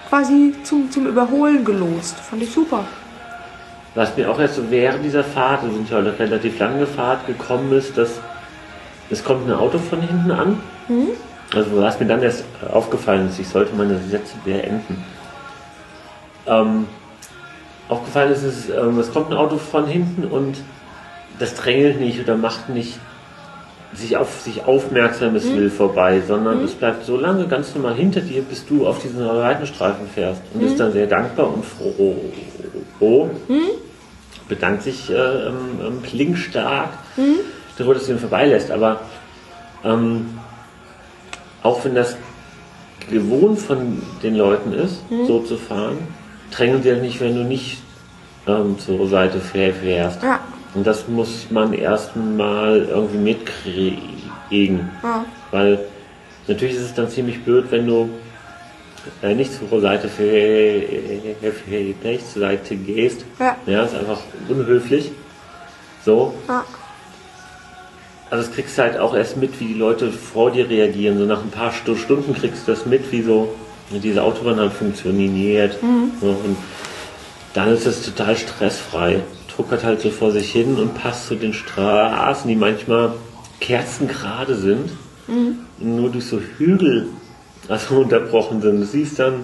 quasi 0.09 0.55
zum, 0.63 0.91
zum 0.91 1.07
Überholen 1.07 1.63
gelost. 1.63 2.15
Fand 2.17 2.43
ich 2.43 2.51
super. 2.51 2.85
Was 3.93 4.15
mir 4.15 4.31
auch 4.31 4.39
erst 4.39 4.55
so 4.55 4.71
während 4.71 5.03
dieser 5.03 5.23
Fahrt, 5.23 5.63
wir 5.63 5.71
sind 5.71 5.89
ja 5.89 5.97
eine 5.97 6.17
relativ 6.17 6.59
lange 6.59 6.87
Fahrt 6.87 7.27
gekommen 7.27 7.73
ist, 7.73 7.97
dass 7.97 8.21
es 9.09 9.23
kommt 9.23 9.47
ein 9.47 9.53
Auto 9.53 9.77
von 9.77 10.01
hinten 10.01 10.31
an. 10.31 10.59
Also 11.53 11.81
was 11.81 11.99
mir 11.99 12.05
dann 12.05 12.23
erst 12.23 12.45
aufgefallen 12.71 13.27
ist, 13.27 13.39
ich 13.39 13.47
sollte 13.47 13.75
meine 13.75 13.97
Sätze 13.97 14.35
beenden. 14.45 15.03
Ähm, 16.47 16.87
aufgefallen 17.89 18.31
ist, 18.31 18.43
es, 18.43 18.69
ähm, 18.69 18.97
es 18.99 19.11
kommt 19.11 19.31
ein 19.31 19.37
Auto 19.37 19.57
von 19.57 19.85
hinten 19.85 20.25
und 20.25 20.57
das 21.39 21.55
drängelt 21.55 21.99
nicht 21.99 22.21
oder 22.21 22.37
macht 22.37 22.69
nicht 22.69 22.97
sich 23.93 24.15
auf 24.15 24.41
sich 24.41 24.63
aufmerksames 24.63 25.45
will 25.53 25.69
vorbei, 25.69 26.21
sondern 26.25 26.63
es 26.63 26.71
bleibt 26.71 27.05
so 27.05 27.17
lange 27.17 27.47
ganz 27.47 27.75
normal 27.75 27.95
hinter 27.95 28.21
dir, 28.21 28.41
bis 28.41 28.65
du 28.65 28.87
auf 28.87 29.01
diesen 29.01 29.19
Seitenstreifen 29.19 30.07
fährst 30.07 30.41
und 30.53 30.61
ist 30.63 30.79
dann 30.79 30.93
sehr 30.93 31.07
dankbar 31.07 31.53
und 31.53 31.65
froh. 31.65 32.15
froh 32.97 33.29
bedankt 34.51 34.83
sich 34.83 35.09
äh, 35.09 35.13
ähm, 35.13 35.79
ähm, 35.81 36.01
plinkstark 36.01 36.89
darüber, 37.77 37.93
dass 37.93 38.05
du 38.05 38.11
ihn 38.11 38.19
vorbeilässt. 38.19 38.69
Aber 38.69 38.99
ähm, 39.83 40.39
auch 41.63 41.83
wenn 41.85 41.95
das 41.95 42.17
gewohnt 43.09 43.59
von 43.59 44.01
den 44.21 44.35
Leuten 44.35 44.73
ist, 44.73 45.01
so 45.25 45.39
zu 45.39 45.55
fahren, 45.57 45.97
drängen 46.51 46.83
sie 46.83 46.91
halt 46.91 47.01
nicht, 47.01 47.21
wenn 47.21 47.35
du 47.35 47.43
nicht 47.43 47.81
ähm, 48.45 48.77
zur 48.77 49.07
Seite 49.07 49.39
fährst. 49.39 50.21
Ja. 50.21 50.41
Und 50.73 50.87
das 50.87 51.07
muss 51.07 51.47
man 51.49 51.73
erstmal 51.73 52.79
irgendwie 52.89 53.17
mitkriegen. 53.17 54.89
Ja. 55.03 55.25
Weil 55.51 55.79
natürlich 56.47 56.75
ist 56.75 56.81
es 56.83 56.93
dann 56.93 57.09
ziemlich 57.09 57.43
blöd, 57.43 57.65
wenn 57.71 57.87
du 57.87 58.09
äh, 59.21 59.35
nicht 59.35 59.51
zur 59.53 59.81
Seite 59.81 60.07
fährst, 60.07 61.67
nicht 62.03 62.31
zur 62.31 62.41
Seite 62.41 62.75
gehst. 62.75 63.25
Ja. 63.39 63.57
ja, 63.65 63.83
ist 63.83 63.95
einfach 63.95 64.21
unhöflich. 64.47 65.11
So. 66.05 66.33
Ja. 66.47 66.63
Also 68.29 68.45
das 68.45 68.55
kriegst 68.55 68.77
du 68.77 68.81
halt 68.83 68.97
auch 68.97 69.13
erst 69.13 69.35
mit, 69.35 69.59
wie 69.59 69.65
die 69.65 69.73
Leute 69.73 70.09
vor 70.09 70.51
dir 70.51 70.69
reagieren. 70.69 71.17
So 71.17 71.25
nach 71.25 71.41
ein 71.43 71.49
paar 71.51 71.73
Stu- 71.73 71.97
Stunden 71.97 72.33
kriegst 72.33 72.65
du 72.65 72.71
das 72.71 72.85
mit, 72.85 73.11
wie 73.11 73.23
so 73.23 73.53
diese 73.89 74.23
Autobahn 74.23 74.57
halt 74.57 74.71
funktioniert. 74.71 75.77
So, 76.21 76.27
und 76.27 76.55
dann 77.53 77.73
ist 77.73 77.85
es 77.85 78.03
total 78.05 78.37
stressfrei. 78.37 79.19
Tuckert 79.55 79.83
halt 79.83 80.01
so 80.01 80.09
vor 80.09 80.31
sich 80.31 80.51
hin 80.51 80.75
und 80.75 80.95
passt 80.95 81.27
zu 81.27 81.35
den 81.35 81.53
Straßen, 81.53 82.47
die 82.47 82.55
manchmal 82.55 83.13
kerzengerade 83.59 84.55
sind. 84.55 84.91
Und 85.27 85.95
nur 85.95 86.09
durch 86.09 86.25
so 86.25 86.39
Hügel 86.57 87.07
also 87.67 87.95
unterbrochen 87.95 88.61
sind. 88.61 88.81
Du 88.81 88.85
siehst 88.85 89.19
dann 89.19 89.43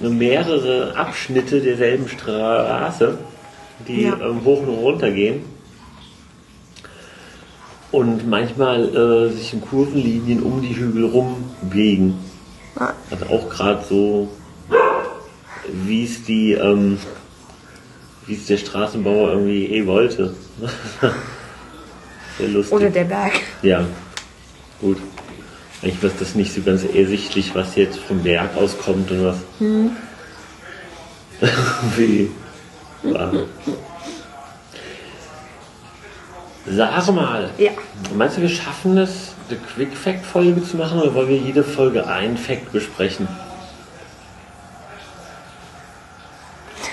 mehrere 0.00 0.96
Abschnitte 0.96 1.60
derselben 1.60 2.08
Straße, 2.08 3.18
die 3.86 4.02
Ja. 4.02 4.18
ähm, 4.20 4.44
hoch 4.44 4.60
und 4.62 4.68
runter 4.68 5.10
gehen. 5.10 5.44
Und 7.90 8.26
manchmal 8.28 8.88
äh, 8.96 9.32
sich 9.32 9.52
in 9.52 9.60
Kurvenlinien 9.60 10.42
um 10.42 10.62
die 10.62 10.74
Hügel 10.74 11.04
rumbiegen. 11.04 12.14
Ja. 12.80 12.94
Also 13.10 13.26
auch 13.26 13.48
gerade 13.50 13.84
so, 13.86 14.28
wie 15.86 16.04
es 16.04 16.24
die, 16.24 16.52
ähm, 16.52 16.98
wie 18.26 18.34
es 18.34 18.46
der 18.46 18.56
Straßenbauer 18.58 19.30
irgendwie 19.32 19.66
eh 19.66 19.86
wollte. 19.86 20.34
Sehr 22.38 22.48
lustig. 22.48 22.72
Oder 22.74 22.90
der 22.90 23.04
Berg. 23.04 23.32
Ja, 23.62 23.84
gut. 24.80 24.98
Eigentlich 25.82 26.02
ist 26.04 26.20
das 26.20 26.34
nicht 26.34 26.54
so 26.54 26.62
ganz 26.62 26.84
ersichtlich, 26.84 27.54
was 27.54 27.74
jetzt 27.76 27.98
vom 27.98 28.22
Berg 28.22 28.56
aus 28.56 28.78
kommt 28.78 29.10
und 29.10 29.24
was. 29.24 29.36
Wie. 31.96 32.30
war. 33.02 33.32
Sag 36.64 37.10
mal, 37.12 37.50
Ja. 37.58 37.72
meinst 38.14 38.36
du, 38.36 38.42
wir 38.42 38.48
schaffen 38.48 38.96
es, 38.96 39.34
eine 39.48 39.58
Quick 39.58 39.96
Fact 39.96 40.24
Folge 40.24 40.62
zu 40.62 40.76
machen 40.76 41.00
oder 41.00 41.12
wollen 41.14 41.28
wir 41.28 41.36
jede 41.38 41.64
Folge 41.64 42.06
einen 42.06 42.36
Fact 42.36 42.70
besprechen? 42.72 43.26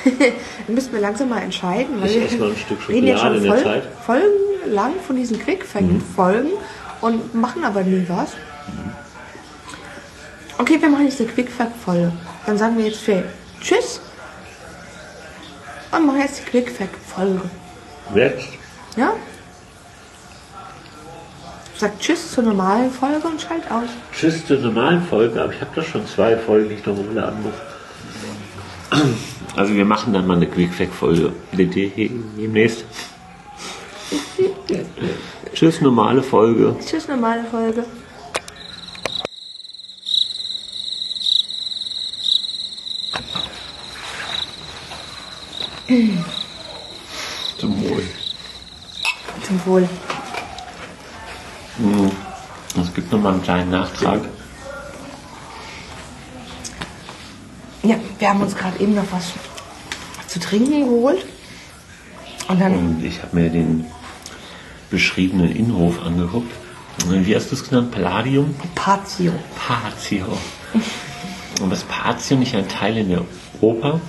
Dann 0.66 0.76
müssen 0.76 0.94
wir 0.94 1.00
langsam 1.00 1.30
mal 1.30 1.42
entscheiden, 1.42 2.00
weil 2.02 2.10
Ich 2.10 2.16
wir 2.16 2.26
esse 2.26 2.38
mal 2.38 2.50
ein 2.52 2.56
Stück 2.58 2.82
Schokolade 2.82 3.18
schon 3.18 3.36
in 3.36 3.44
der 3.44 3.54
voll, 3.54 3.64
Zeit. 3.64 3.84
Folgen 4.06 4.72
lang 4.74 4.94
von 5.06 5.16
diesen 5.16 5.40
Quick 5.40 5.66
Fact 5.66 5.86
Folgen 6.16 6.50
und 7.02 7.34
machen 7.34 7.64
aber 7.64 7.84
nie 7.84 8.06
was. 8.08 8.34
Okay, 10.58 10.82
wir 10.82 10.90
machen 10.90 11.06
jetzt 11.06 11.20
eine 11.22 11.30
Quick 11.30 11.50
Fact 11.50 11.76
Folge. 11.84 12.12
Dann 12.46 12.58
sagen 12.58 12.78
wir 12.78 12.86
jetzt 12.86 13.00
für 13.00 13.24
Tschüss 13.62 14.02
und 15.92 16.06
machen 16.06 16.20
jetzt 16.20 16.40
die 16.40 16.50
Quick 16.50 16.70
Fact 16.70 16.96
Folge. 17.08 17.42
Jetzt? 18.14 18.48
Ja? 18.98 19.14
Sag 21.78 21.98
Tschüss 22.00 22.32
zur 22.32 22.44
normalen 22.44 22.92
Folge 22.92 23.26
und 23.26 23.42
schalt 23.42 23.64
aus. 23.72 23.88
Tschüss 24.14 24.46
zur 24.46 24.58
normalen 24.58 25.02
Folge, 25.02 25.42
aber 25.42 25.54
ich 25.54 25.62
habe 25.62 25.72
doch 25.76 25.86
schon 25.86 26.06
zwei 26.08 26.36
Folgen, 26.36 26.68
die 26.70 26.76
ich 26.76 26.86
noch 26.86 26.98
hochladen 26.98 27.42
muss. 27.42 27.54
Also 29.56 29.74
wir 29.76 29.86
machen 29.86 30.14
dann 30.14 30.26
mal 30.26 30.38
eine 30.38 30.48
Quick 30.48 30.74
Fact 30.74 30.94
Folge 30.94 31.34
demnächst. 31.52 32.86
Tschüss, 35.54 35.82
normale 35.82 36.24
Folge. 36.24 36.76
Tschüss, 36.86 37.08
normale 37.08 37.44
Folge. 37.46 37.84
Zum 47.58 47.82
Wohl. 47.82 48.04
Zum 49.44 49.66
Wohl. 49.66 49.90
Es 52.80 52.94
gibt 52.94 53.12
noch 53.12 53.20
mal 53.20 53.34
einen 53.34 53.42
kleinen 53.42 53.72
Nachtrag. 53.72 54.22
Ja, 57.84 57.96
wir 58.18 58.30
haben 58.30 58.42
uns 58.42 58.56
gerade 58.56 58.80
eben 58.80 58.96
noch 58.96 59.12
was 59.12 59.32
zu 60.28 60.39
trinken 60.39 60.86
geholt. 60.86 61.26
Und 62.48 62.60
dann 62.60 62.74
Und 62.76 63.04
ich 63.04 63.22
habe 63.22 63.36
mir 63.36 63.50
den 63.50 63.86
beschriebenen 64.89 65.56
Innenhof 65.56 66.02
angeguckt. 66.02 66.52
Wie 67.08 67.36
hast 67.36 67.52
du 67.52 67.56
es 67.56 67.68
genannt? 67.68 67.92
Palladium? 67.92 68.56
Patio. 68.76 69.32
Patio. 69.56 70.38
Und 71.62 71.70
das 71.70 71.84
Patio 71.84 72.38
nicht 72.38 72.56
ein 72.56 72.68
Teil 72.68 72.98
in 72.98 73.10
der 73.10 73.22
Oper? 73.62 74.02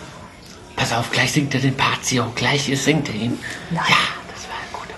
Pass 0.74 0.92
auf, 0.92 1.10
gleich 1.10 1.32
singt 1.32 1.54
er 1.54 1.60
den 1.60 1.76
Patio. 1.76 2.32
Gleich 2.34 2.70
singt 2.82 3.08
er 3.08 3.14
ihn. 3.14 3.38
Nein. 3.70 3.84
Ja, 3.88 3.96
das 4.32 4.48
war 4.48 4.56
ein 4.56 4.72
guter 4.72 4.94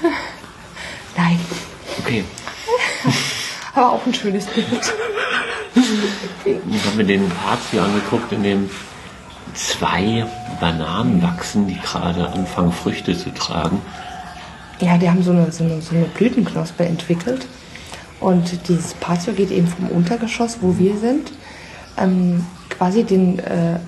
Patio. 0.00 0.10
Nein, 1.16 1.38
Okay, 2.04 2.24
aber 3.74 3.92
auch 3.92 4.06
ein 4.06 4.14
schönes 4.14 4.46
Bild. 4.46 4.66
Ich 5.74 6.84
habe 6.86 6.96
mir 6.96 7.04
den 7.04 7.28
Patio 7.28 7.82
angeguckt, 7.82 8.32
in 8.32 8.42
dem 8.42 8.70
zwei 9.54 10.26
Bananen 10.60 11.22
wachsen, 11.22 11.66
die 11.66 11.78
gerade 11.80 12.28
anfangen, 12.28 12.72
Früchte 12.72 13.16
zu 13.16 13.30
tragen. 13.34 13.80
Ja, 14.80 14.98
die 14.98 15.08
haben 15.08 15.22
so 15.22 15.30
eine, 15.30 15.50
so 15.52 15.64
eine, 15.64 15.80
so 15.82 15.94
eine 15.94 16.06
Blütenknospe 16.06 16.84
entwickelt. 16.84 17.46
Und 18.20 18.68
dieses 18.68 18.94
Patio 18.94 19.32
geht 19.32 19.50
eben 19.50 19.66
vom 19.66 19.88
Untergeschoss, 19.88 20.58
wo 20.60 20.78
wir 20.78 20.96
sind, 20.96 21.32
ähm, 21.98 22.44
quasi 22.70 23.02
den 23.04 23.38
äh, 23.40 23.74
äh, 23.74 23.78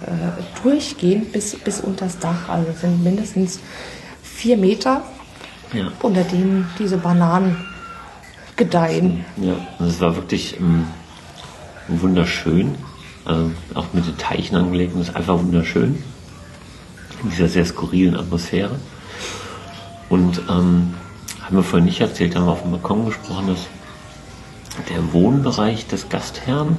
durchgehend 0.62 1.32
bis, 1.32 1.56
bis 1.56 1.80
unters 1.80 2.18
Dach. 2.18 2.48
Also 2.48 2.70
es 2.70 2.80
sind 2.80 3.02
mindestens 3.02 3.60
vier 4.22 4.56
Meter, 4.56 5.02
Ja. 5.72 5.88
unter 6.02 6.22
denen 6.24 6.68
diese 6.78 6.96
Bananen 6.98 7.56
gedeihen. 8.56 9.24
Ja, 9.36 9.54
und 9.78 9.86
es 9.86 10.00
war 10.00 10.14
wirklich 10.16 10.58
ähm, 10.60 10.86
wunderschön. 11.88 12.76
Also 13.24 13.50
auch 13.74 13.86
mit 13.92 14.06
den 14.06 14.18
Teichen 14.18 14.56
angelegt 14.56 14.94
und 14.94 15.00
ist 15.00 15.16
einfach 15.16 15.38
wunderschön. 15.38 16.02
In 17.22 17.30
dieser 17.30 17.48
sehr 17.48 17.64
skurrilen 17.64 18.16
Atmosphäre. 18.16 18.78
Und 20.08 20.42
ähm, 20.50 20.94
haben 21.40 21.56
wir 21.56 21.62
vorhin 21.62 21.86
nicht 21.86 22.00
erzählt, 22.00 22.36
haben 22.36 22.46
wir 22.46 22.52
auf 22.52 22.62
dem 22.62 22.72
Balkon 22.72 23.06
gesprochen, 23.06 23.48
dass 23.48 23.66
der 24.88 25.12
Wohnbereich 25.12 25.86
des 25.86 26.08
Gastherrn 26.08 26.76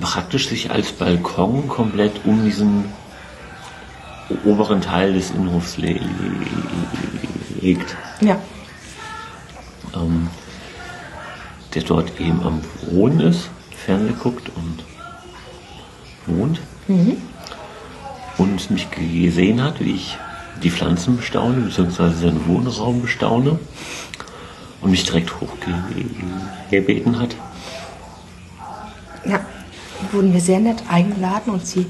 praktisch 0.00 0.48
sich 0.48 0.70
als 0.70 0.92
Balkon 0.92 1.68
komplett 1.68 2.12
um 2.24 2.44
diesen 2.44 2.84
oberen 4.44 4.80
Teil 4.80 5.14
des 5.14 5.30
Innenhofs 5.30 5.78
le 5.78 6.00
legt. 7.60 7.96
Ja, 8.20 8.38
ähm, 9.94 10.28
der 11.76 11.82
dort 11.82 12.18
eben 12.18 12.42
am 12.42 12.62
Wohnen 12.90 13.20
ist, 13.20 13.50
Fernsehen 13.84 14.18
guckt 14.18 14.50
und 14.56 14.82
wohnt. 16.26 16.58
Und 18.38 18.70
mich 18.70 18.90
gesehen 18.90 19.62
hat, 19.62 19.78
wie 19.80 19.94
ich 19.94 20.16
die 20.62 20.70
Pflanzen 20.70 21.18
bestaune, 21.18 21.60
beziehungsweise 21.60 22.16
seinen 22.16 22.48
Wohnraum 22.48 23.02
bestaune. 23.02 23.58
Und 24.80 24.90
mich 24.90 25.04
direkt 25.04 25.30
hochgebeten 25.38 27.18
hat. 27.18 27.36
Ja, 29.26 29.40
wurden 30.12 30.32
wir 30.32 30.40
sehr 30.40 30.60
nett 30.60 30.82
eingeladen, 30.88 31.52
uns 31.52 31.72
die 31.72 31.86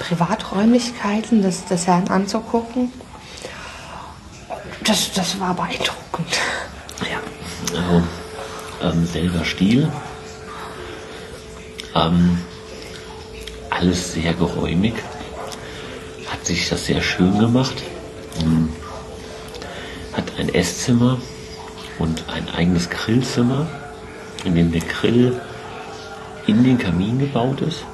Privaträumlichkeiten 0.00 1.42
des, 1.42 1.64
des 1.64 1.86
Herrn 1.86 2.08
anzugucken. 2.08 2.92
Das, 4.84 5.12
das 5.12 5.38
war 5.38 5.54
beeindruckend. 5.54 6.38
Ja, 7.02 7.20
also 7.76 8.02
ähm, 8.82 9.06
selber 9.06 9.44
Stil. 9.44 9.88
Ähm, 11.94 12.38
alles 13.70 14.12
sehr 14.12 14.34
geräumig. 14.34 14.94
Hat 16.30 16.44
sich 16.44 16.68
das 16.68 16.86
sehr 16.86 17.00
schön 17.00 17.38
gemacht. 17.38 17.82
Ähm, 18.40 18.68
hat 20.12 20.24
ein 20.38 20.52
Esszimmer 20.52 21.18
und 21.98 22.24
ein 22.28 22.48
eigenes 22.50 22.90
Grillzimmer, 22.90 23.66
in 24.44 24.54
dem 24.54 24.72
der 24.72 24.82
Grill 24.82 25.40
in 26.46 26.64
den 26.64 26.78
Kamin 26.78 27.18
gebaut 27.18 27.60
ist. 27.60 27.84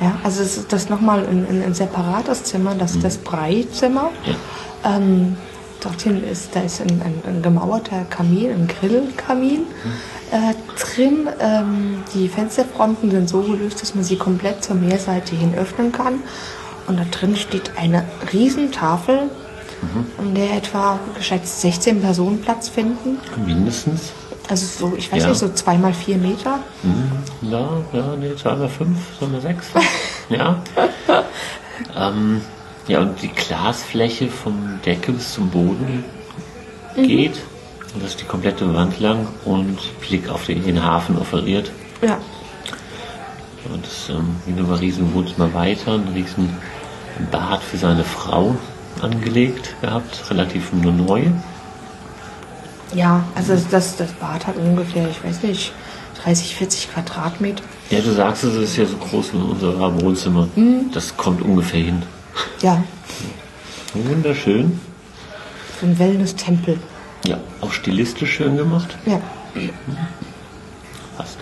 Ja, 0.00 0.18
also 0.24 0.42
ist 0.42 0.72
das 0.72 0.88
nochmal 0.88 1.26
ein, 1.26 1.46
ein, 1.48 1.62
ein 1.62 1.74
separates 1.74 2.44
Zimmer, 2.44 2.74
das 2.74 2.96
ist 2.96 3.04
das 3.04 3.18
Breizimmer. 3.18 4.10
Ja. 4.26 4.96
Ähm, 4.96 5.36
dorthin 5.84 6.22
ist, 6.24 6.54
da 6.54 6.60
ist 6.60 6.80
ein, 6.80 7.00
ein, 7.02 7.22
ein 7.26 7.42
gemauerter 7.42 8.04
Kamin, 8.10 8.50
ein 8.50 8.68
Grillkamin 8.68 9.62
äh, 10.30 10.54
drin. 10.78 11.28
Ähm, 11.40 12.02
die 12.14 12.28
Fensterfronten 12.28 13.10
sind 13.10 13.28
so 13.28 13.40
gelöst, 13.42 13.82
dass 13.82 13.94
man 13.94 14.04
sie 14.04 14.16
komplett 14.16 14.64
zur 14.64 14.76
Meerseite 14.76 15.34
hin 15.36 15.54
öffnen 15.54 15.92
kann. 15.92 16.22
Und 16.86 16.98
da 16.98 17.04
drin 17.10 17.36
steht 17.36 17.72
eine 17.78 18.04
Riesentafel, 18.32 19.30
an 20.18 20.34
der 20.34 20.52
etwa 20.56 20.98
geschätzt 21.16 21.60
16 21.60 22.00
Personen 22.00 22.40
Platz 22.40 22.68
finden. 22.68 23.18
Mindestens. 23.44 24.12
Also 24.48 24.66
so, 24.90 24.94
ich 24.96 25.10
weiß 25.10 25.22
Ja. 25.22 25.28
nicht, 25.30 25.38
so 25.38 25.48
zwei 25.50 25.76
mal 25.78 25.92
vier 25.94 26.16
Meter. 26.18 26.58
Hm, 26.82 27.50
Ja, 27.50 27.68
ja, 27.92 28.16
nee, 28.16 28.34
zwei 28.36 28.54
mal 28.56 28.68
fünf, 28.68 28.98
zwei 29.18 29.26
mal 29.26 29.40
sechs. 29.40 29.66
ja. 30.28 30.62
ähm, 31.98 32.40
ja, 32.86 33.00
und 33.00 33.22
die 33.22 33.28
Glasfläche 33.28 34.28
vom 34.28 34.80
Decke 34.84 35.12
bis 35.12 35.34
zum 35.34 35.50
Boden 35.50 36.04
geht. 36.96 37.36
Und 37.94 38.02
das 38.02 38.10
ist 38.10 38.20
die 38.20 38.26
komplette 38.26 38.72
Wand 38.74 39.00
lang 39.00 39.28
und 39.44 39.78
Blick 40.00 40.28
auf 40.28 40.46
den, 40.46 40.64
den 40.64 40.84
Hafen 40.84 41.16
offeriert. 41.16 41.70
Ja, 42.02 42.18
Und 43.72 43.84
das 43.84 44.10
ähm, 44.10 44.36
Wiener 44.46 44.80
Riesen 44.80 45.14
Wohnzimmer 45.14 45.54
weiter, 45.54 45.94
ein 45.94 46.08
riesen 46.14 46.56
Bad 47.30 47.62
für 47.62 47.76
seine 47.76 48.04
Frau 48.04 48.56
angelegt 49.00 49.74
gehabt, 49.80 50.30
relativ 50.30 50.72
nur 50.72 50.92
neu. 50.92 51.22
ja 52.94 53.24
also 53.34 53.56
das, 53.70 53.96
das 53.96 54.12
Bad 54.12 54.46
hat 54.46 54.56
ungefähr, 54.56 55.08
ich 55.08 55.22
weiß 55.24 55.42
nicht, 55.42 55.72
30, 56.22 56.56
40 56.56 56.92
Quadratmeter. 56.92 57.62
Ja, 57.90 58.00
du 58.00 58.12
sagst, 58.12 58.44
es 58.44 58.54
ist 58.54 58.76
ja 58.76 58.86
so 58.86 58.96
groß 58.96 59.34
wie 59.34 59.38
unser 59.38 60.02
Wohnzimmer. 60.02 60.48
Das 60.92 61.16
kommt 61.16 61.42
ungefähr 61.42 61.82
hin. 61.82 62.02
Ja, 62.60 62.82
Wunderschön. 63.94 64.80
so 65.80 65.86
ein 65.86 65.98
Wellness-Tempel. 65.98 66.78
Ja, 67.24 67.38
auch 67.60 67.72
stilistisch 67.72 68.34
schön 68.34 68.56
gemacht. 68.56 68.96
Ja. 69.06 69.20
Passt. 71.16 71.38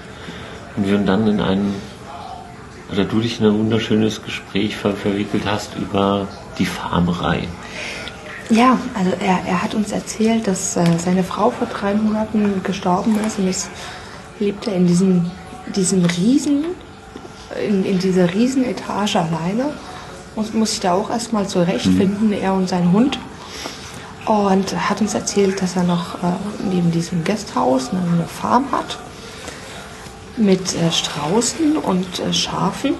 Und 0.77 0.87
wir 0.87 0.99
dann 0.99 1.27
in 1.27 1.41
ein, 1.41 1.75
oder 2.93 3.05
du 3.05 3.21
dich 3.21 3.41
in 3.41 3.47
ein 3.47 3.59
wunderschönes 3.59 4.23
Gespräch 4.23 4.77
ver 4.77 4.93
verwickelt 4.95 5.45
hast 5.47 5.77
über 5.77 6.29
die 6.59 6.67
Farmerei. 6.67 7.49
Ja, 8.51 8.79
also 8.95 9.13
er, 9.19 9.41
er 9.47 9.63
hat 9.63 9.75
uns 9.75 9.93
erzählt, 9.93 10.47
dass 10.47 10.77
äh, 10.77 10.85
seine 10.99 11.25
Frau 11.25 11.51
vor 11.51 11.67
drei 11.69 11.95
Monaten 11.95 12.63
gestorben 12.63 13.19
ist 13.27 13.39
und 13.39 13.47
jetzt 13.47 13.71
lebt 14.41 14.67
er 14.67 14.75
in 14.75 14.87
diesem, 14.87 15.31
diesem 15.75 16.05
Riesen, 16.05 16.65
in, 17.67 17.85
in 17.85 17.99
dieser 17.99 18.33
Riesenetage 18.35 19.21
alleine 19.21 19.73
und 20.37 20.55
muss 20.55 20.71
sich 20.71 20.81
da 20.81 20.95
auch 20.95 21.11
erstmal 21.11 21.47
zurechtfinden, 21.47 22.33
er 22.33 22.55
und 22.55 22.69
sein 22.69 22.93
Hund. 22.93 23.19
Und 24.27 24.89
hat 24.89 25.01
uns 25.01 25.15
erzählt, 25.15 25.61
dass 25.61 25.75
er 25.75 25.83
noch 25.83 26.15
äh, 26.23 26.33
neben 26.71 26.93
diesem 26.93 27.25
Gasthaus 27.25 27.91
eine, 27.91 28.01
eine 28.01 28.25
Farm 28.27 28.67
hat 28.71 28.99
mit 30.37 30.75
äh, 30.77 30.93
Straußen 30.93 31.77
und 31.77 32.21
äh, 32.21 32.33
Schafen. 32.33 32.95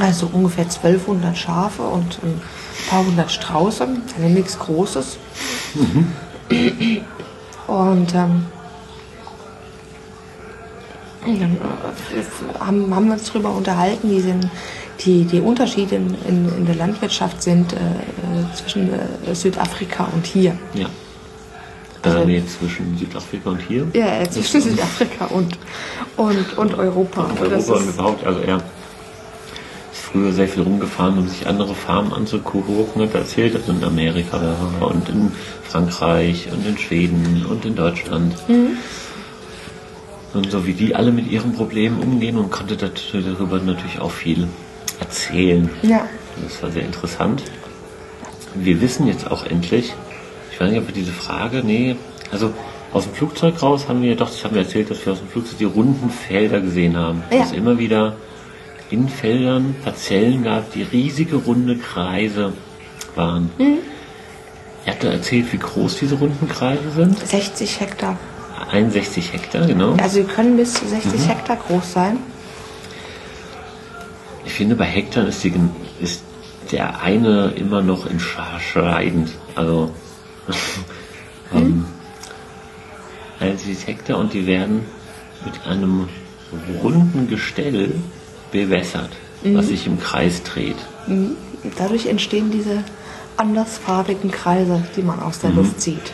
Also 0.00 0.30
ungefähr 0.32 0.64
1200 0.64 1.36
Schafe 1.36 1.82
und 1.82 2.18
ein 2.22 2.40
paar 2.88 3.04
hundert 3.04 3.30
Strauße, 3.30 3.82
also 3.82 4.28
nichts 4.28 4.58
Großes. 4.58 5.18
Und 7.66 8.14
ähm, 8.14 8.46
dann 11.26 11.56
äh, 11.56 12.60
haben, 12.60 12.94
haben 12.94 13.06
wir 13.06 13.12
uns 13.14 13.26
darüber 13.30 13.50
unterhalten, 13.50 14.10
wie 14.10 14.20
sind 14.20 14.48
die, 15.04 15.24
die 15.24 15.40
Unterschiede 15.40 15.96
in, 15.96 16.14
in, 16.28 16.48
in 16.58 16.66
der 16.66 16.74
Landwirtschaft 16.74 17.42
sind 17.42 17.72
äh, 17.72 17.76
äh, 17.76 18.54
zwischen 18.54 18.90
äh, 18.92 19.34
Südafrika 19.34 20.08
und 20.14 20.26
hier. 20.26 20.56
Ja. 20.74 20.86
Also- 22.02 22.18
äh, 22.18 22.24
nee, 22.26 22.42
zwischen 22.46 22.96
Südafrika 22.98 23.50
und 23.50 23.60
hier. 23.66 23.86
Ja, 23.94 24.20
äh, 24.20 24.30
zwischen 24.30 24.60
Südafrika 24.62 25.26
und, 25.26 25.58
und, 26.16 26.56
und 26.58 26.74
Europa. 26.74 27.22
Und 27.24 27.50
das 27.52 27.68
Europa 27.68 27.84
ist- 27.84 27.94
überhaupt. 27.94 28.26
Also 28.26 28.40
er 28.40 28.56
ist 28.56 30.00
früher 30.10 30.32
sehr 30.32 30.48
viel 30.48 30.62
rumgefahren, 30.62 31.18
um 31.18 31.28
sich 31.28 31.46
andere 31.46 31.74
Farmen 31.74 32.12
anzugucken, 32.12 33.02
hat 33.02 33.14
erzählt, 33.14 33.54
also 33.56 33.72
in 33.72 33.84
Amerika 33.84 34.40
und 34.80 35.08
in 35.08 35.32
Frankreich 35.68 36.48
und 36.52 36.66
in 36.66 36.78
Schweden 36.78 37.44
und 37.48 37.64
in 37.64 37.74
Deutschland. 37.76 38.34
Und 40.32 40.50
so 40.50 40.64
wie 40.66 40.72
die 40.74 40.94
alle 40.94 41.10
mit 41.10 41.30
ihren 41.30 41.52
Problemen 41.54 42.00
umgehen 42.00 42.36
und 42.38 42.50
konnte 42.50 42.76
darüber 42.76 43.58
natürlich 43.58 43.98
auch 44.00 44.10
viel 44.12 44.46
erzählen. 45.00 45.70
Ja. 45.82 46.06
Das 46.42 46.62
war 46.62 46.70
sehr 46.70 46.84
interessant. 46.84 47.42
Wir 48.54 48.80
wissen 48.80 49.06
jetzt 49.06 49.30
auch 49.30 49.44
endlich, 49.46 49.92
ich 50.52 50.60
weiß 50.60 50.70
nicht, 50.70 50.80
ob 50.80 50.86
wir 50.86 50.94
diese 50.94 51.12
Frage, 51.12 51.62
nee, 51.64 51.96
also 52.30 52.52
aus 52.92 53.04
dem 53.04 53.14
Flugzeug 53.14 53.62
raus 53.62 53.88
haben 53.88 54.02
wir, 54.02 54.16
doch, 54.16 54.28
das 54.28 54.44
haben 54.44 54.54
wir 54.54 54.62
erzählt, 54.62 54.90
dass 54.90 55.04
wir 55.04 55.12
aus 55.12 55.20
dem 55.20 55.28
Flugzeug 55.28 55.58
die 55.58 55.64
runden 55.64 56.10
Felder 56.10 56.60
gesehen 56.60 56.96
haben. 56.96 57.22
Ja. 57.30 57.38
Dass 57.38 57.48
es 57.48 57.56
immer 57.56 57.78
wieder 57.78 58.16
in 58.90 59.08
Feldern 59.08 59.76
Parzellen 59.84 60.42
gab, 60.42 60.72
die 60.72 60.82
riesige 60.82 61.36
runde 61.36 61.76
Kreise 61.76 62.52
waren. 63.14 63.50
Er 64.84 64.94
hat 64.94 65.04
da 65.04 65.12
erzählt, 65.12 65.52
wie 65.52 65.58
groß 65.58 65.98
diese 65.98 66.16
runden 66.16 66.48
Kreise 66.48 66.90
sind. 66.90 67.18
60 67.18 67.80
Hektar. 67.80 68.18
61 68.70 69.32
Hektar, 69.32 69.66
genau. 69.66 69.94
Also 70.02 70.16
sie 70.16 70.24
können 70.24 70.56
bis 70.56 70.74
zu 70.74 70.86
60 70.86 71.28
Hektar 71.28 71.56
groß 71.56 71.92
sein. 71.92 72.18
Ich 74.50 74.56
finde, 74.56 74.74
bei 74.74 74.84
Hektar 74.84 75.28
ist, 75.28 75.44
die, 75.44 75.52
ist 76.00 76.22
der 76.72 77.00
eine 77.02 77.52
immer 77.52 77.82
noch 77.82 78.04
entscheidend. 78.04 79.30
Also, 79.54 79.92
ähm, 81.54 81.84
61 83.38 83.86
Hektar 83.86 84.18
und 84.18 84.34
die 84.34 84.48
werden 84.48 84.82
mit 85.44 85.64
einem 85.68 86.08
runden 86.82 87.28
Gestell 87.28 87.94
bewässert, 88.50 89.10
was 89.44 89.68
sich 89.68 89.86
im 89.86 90.00
Kreis 90.00 90.42
dreht. 90.42 90.76
Dadurch 91.78 92.06
entstehen 92.06 92.50
diese 92.50 92.82
andersfarbigen 93.36 94.32
Kreise, 94.32 94.82
die 94.96 95.02
man 95.02 95.20
aus 95.20 95.38
der 95.38 95.50
Luft 95.50 95.80
sieht. 95.80 96.12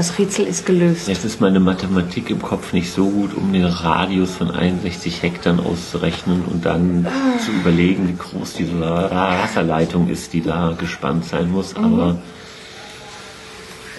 Das 0.00 0.18
Rätsel 0.18 0.46
ist 0.46 0.64
gelöst. 0.64 1.08
Jetzt 1.08 1.26
ist 1.26 1.42
meine 1.42 1.60
Mathematik 1.60 2.30
im 2.30 2.40
Kopf 2.40 2.72
nicht 2.72 2.90
so 2.90 3.10
gut, 3.10 3.34
um 3.34 3.52
den 3.52 3.66
Radius 3.66 4.30
von 4.30 4.50
61 4.50 5.22
Hektar 5.22 5.58
auszurechnen 5.58 6.42
und 6.46 6.64
dann 6.64 7.06
zu 7.44 7.50
überlegen, 7.50 8.08
wie 8.08 8.16
groß 8.16 8.54
diese 8.54 8.80
Wasserleitung 8.80 10.08
ist, 10.08 10.32
die 10.32 10.40
da 10.40 10.74
gespannt 10.78 11.26
sein 11.26 11.50
muss. 11.50 11.76
Aber 11.76 12.16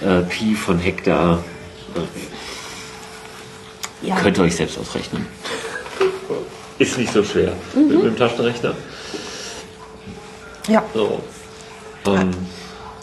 äh, 0.03 0.21
Pi 0.21 0.55
von 0.55 0.79
Hektar 0.79 1.43
äh, 1.93 1.99
Ja, 4.07 4.15
könnt 4.15 4.39
ihr 4.39 4.45
euch 4.45 4.55
selbst 4.55 4.79
ausrechnen. 4.79 5.27
Ist 6.79 6.97
nicht 6.97 7.13
so 7.13 7.23
schwer 7.23 7.53
mit 7.75 8.03
dem 8.03 8.17
Taschenrechner. 8.17 8.73
ja. 10.67 10.83
So. 10.95 11.21
Ähm, 12.07 12.31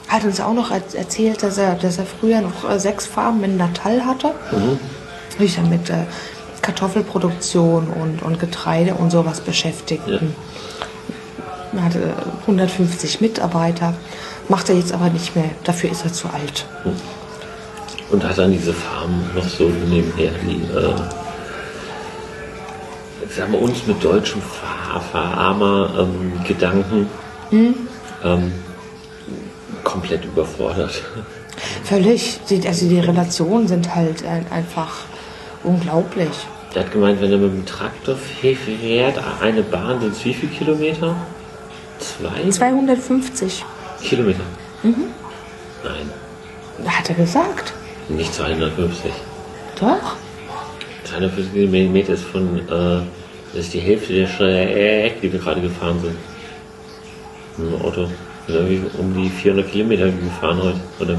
Hat 0.08 0.24
uns 0.24 0.40
auch 0.40 0.54
noch 0.54 0.70
er- 0.70 0.82
erzählt, 0.94 1.42
dass 1.42 1.58
er, 1.58 1.74
dass 1.74 1.98
er 1.98 2.06
früher 2.06 2.40
noch 2.40 2.68
äh, 2.68 2.78
sechs 2.80 3.06
Farmen 3.06 3.44
in 3.44 3.56
Natal 3.58 4.04
hatte. 4.06 4.30
Die 5.38 5.42
sich 5.42 5.56
dann 5.56 5.68
mit 5.68 5.90
äh, 5.90 6.04
Kartoffelproduktion 6.62 7.88
und, 7.88 8.22
und 8.22 8.40
Getreide 8.40 8.94
und 8.94 9.10
sowas 9.10 9.40
beschäftigten. 9.40 10.34
Er 11.74 11.84
hatte 11.84 11.98
äh, 12.00 12.40
150 12.42 13.20
Mitarbeiter, 13.20 13.92
macht 14.48 14.68
er 14.70 14.76
jetzt 14.76 14.92
aber 14.92 15.10
nicht 15.10 15.36
mehr. 15.36 15.50
Dafür 15.64 15.90
ist 15.90 16.04
er 16.04 16.12
zu 16.12 16.28
alt. 16.28 16.66
Und 18.10 18.24
hat 18.24 18.38
dann 18.38 18.50
diese 18.52 18.72
Farm 18.72 19.20
noch 19.36 19.46
so 19.46 19.64
nebenher, 19.88 20.30
die, 20.42 20.62
äh, 20.74 20.94
sagen 23.36 23.52
wir 23.52 23.60
uns 23.60 23.86
mit 23.86 24.02
deutschen 24.02 24.40
Fa- 24.40 24.98
Farmer-Gedanken 25.12 27.06
ähm, 27.52 28.52
komplett 29.84 30.24
überfordert. 30.24 31.02
Völlig. 31.84 32.40
Die, 32.48 32.66
also 32.66 32.88
die 32.88 33.00
Relationen 33.00 33.66
sind 33.68 33.94
halt 33.94 34.24
ein, 34.24 34.46
einfach 34.50 35.04
unglaublich. 35.64 36.30
Der 36.74 36.84
hat 36.84 36.92
gemeint, 36.92 37.20
wenn 37.20 37.32
er 37.32 37.38
mit 37.38 37.52
dem 37.52 37.66
Traktor 37.66 38.16
fährt, 38.16 39.18
eine 39.40 39.62
Bahn 39.62 40.00
sind 40.00 40.12
es 40.12 40.24
wie 40.24 40.34
viele 40.34 40.52
Kilometer? 40.52 41.16
Zwei 41.98 42.48
250. 42.50 43.64
Kilometer? 44.02 44.42
Mhm. 44.82 45.06
Nein, 45.82 46.86
Hat 46.86 47.08
er 47.08 47.14
gesagt. 47.16 47.72
nicht 48.08 48.32
250. 48.34 49.10
Doch. 49.80 50.16
250 51.04 51.52
Kilometer 51.52 52.12
ist 52.12 52.24
von, 52.24 52.58
äh, 52.58 53.02
das 53.54 53.64
ist 53.64 53.74
die 53.74 53.80
Hälfte 53.80 54.12
der 54.12 54.26
Strecke, 54.26 55.16
die 55.22 55.32
wir 55.32 55.40
gerade 55.40 55.60
gefahren 55.60 55.98
sind. 56.00 56.16
Mit 57.56 57.72
dem 57.72 57.84
Auto. 57.86 58.08
Sind 58.48 58.56
irgendwie 58.56 58.82
um 58.98 59.14
die 59.14 59.28
400 59.28 59.70
Kilometer 59.70 60.06
gefahren 60.06 60.60
heute. 60.62 60.80
Oder 60.98 61.16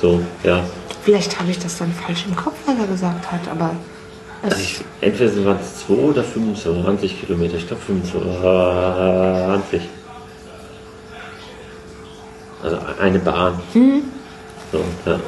so, 0.00 0.20
ja. 0.44 0.62
Vielleicht 1.04 1.38
habe 1.40 1.50
ich 1.50 1.58
das 1.58 1.78
dann 1.78 1.90
falsch 1.92 2.26
im 2.28 2.36
Kopf, 2.36 2.56
was 2.66 2.76
er 2.78 2.86
gesagt 2.86 3.32
hat, 3.32 3.40
aber 3.50 3.70
Also 4.42 4.56
ich, 4.60 4.80
entweder 5.00 5.44
waren 5.46 5.58
es 5.62 5.86
2 5.86 5.94
oder 5.94 6.22
25 6.22 7.20
Kilometer. 7.20 7.56
Ich 7.56 7.66
glaube 7.66 7.82
25. 7.82 9.80
Also 12.62 12.78
eine 13.00 13.18
Bahn. 13.20 13.60
So, 14.72 14.78
ja. 15.06 15.18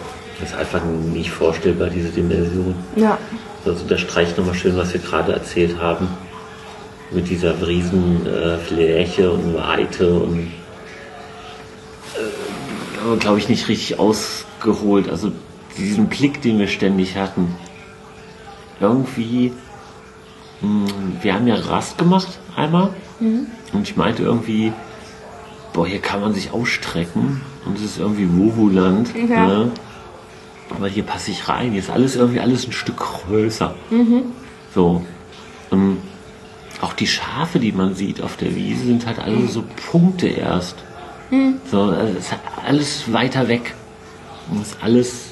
Das 0.41 0.51
ist 0.51 0.57
einfach 0.57 0.81
nicht 0.85 1.31
vorstellbar, 1.31 1.89
diese 1.89 2.09
Dimension. 2.09 2.75
ja, 2.97 3.19
Das 3.65 3.81
unterstreicht 3.83 4.37
nochmal 4.39 4.55
schön, 4.55 4.77
was 4.77 4.93
wir 4.93 5.01
gerade 5.01 5.33
erzählt 5.33 5.79
haben. 5.81 6.09
Mit 7.11 7.29
dieser 7.29 7.55
riesen 7.67 8.27
äh, 8.27 8.57
Fläche 8.59 9.31
und 9.31 9.55
Weite 9.55 10.09
und 10.13 10.53
glaube 13.19 13.39
ich 13.39 13.49
nicht 13.49 13.69
richtig 13.69 13.99
ausgeholt. 13.99 15.09
Also 15.09 15.33
diesen 15.77 16.07
Blick, 16.09 16.43
den 16.43 16.59
wir 16.59 16.69
ständig 16.69 17.17
hatten. 17.17 17.55
Irgendwie, 18.81 19.53
mh, 20.61 20.91
wir 21.23 21.35
haben 21.35 21.47
ja 21.47 21.55
Rast 21.57 21.99
gemacht 21.99 22.39
einmal 22.57 22.91
und 23.73 23.83
ich 23.83 23.97
meinte 23.97 24.23
irgendwie, 24.23 24.73
boah, 25.73 25.87
hier 25.87 26.01
kann 26.01 26.21
man 26.21 26.33
sich 26.35 26.53
ausstrecken 26.53 27.41
und 27.67 27.77
es 27.77 27.85
ist 27.85 27.99
irgendwie 27.99 28.29
Wuhu-Land. 28.29 29.11
Ja. 29.29 29.47
Ne? 29.47 29.71
Aber 30.71 30.89
hier 30.89 31.03
passe 31.03 31.31
ich 31.31 31.49
rein. 31.49 31.73
Hier 31.73 31.81
ist 31.81 31.91
alles 31.91 32.17
irgendwie 32.17 32.41
alles 32.41 32.67
ein 32.67 32.73
Stück 32.73 32.97
größer. 32.99 33.75
So. 34.75 35.05
Und 35.71 35.99
auch 36.81 36.93
die 36.95 37.07
Schafe, 37.07 37.59
die 37.59 37.73
man 37.73 37.95
sieht 37.95 38.23
auf 38.23 38.37
der 38.37 38.55
Wiese, 38.55 38.87
sind 38.87 39.07
halt 39.07 39.19
alle 39.19 39.47
so 39.49 39.65
Punkte 39.91 40.29
erst. 40.29 40.77
So, 41.71 41.83
also 41.83 42.19
ist 42.19 42.35
alles 42.67 43.13
weiter 43.13 43.47
weg. 43.49 43.75
Und 44.51 44.63
es 44.63 44.69
ist 44.73 44.83
alles 44.83 45.25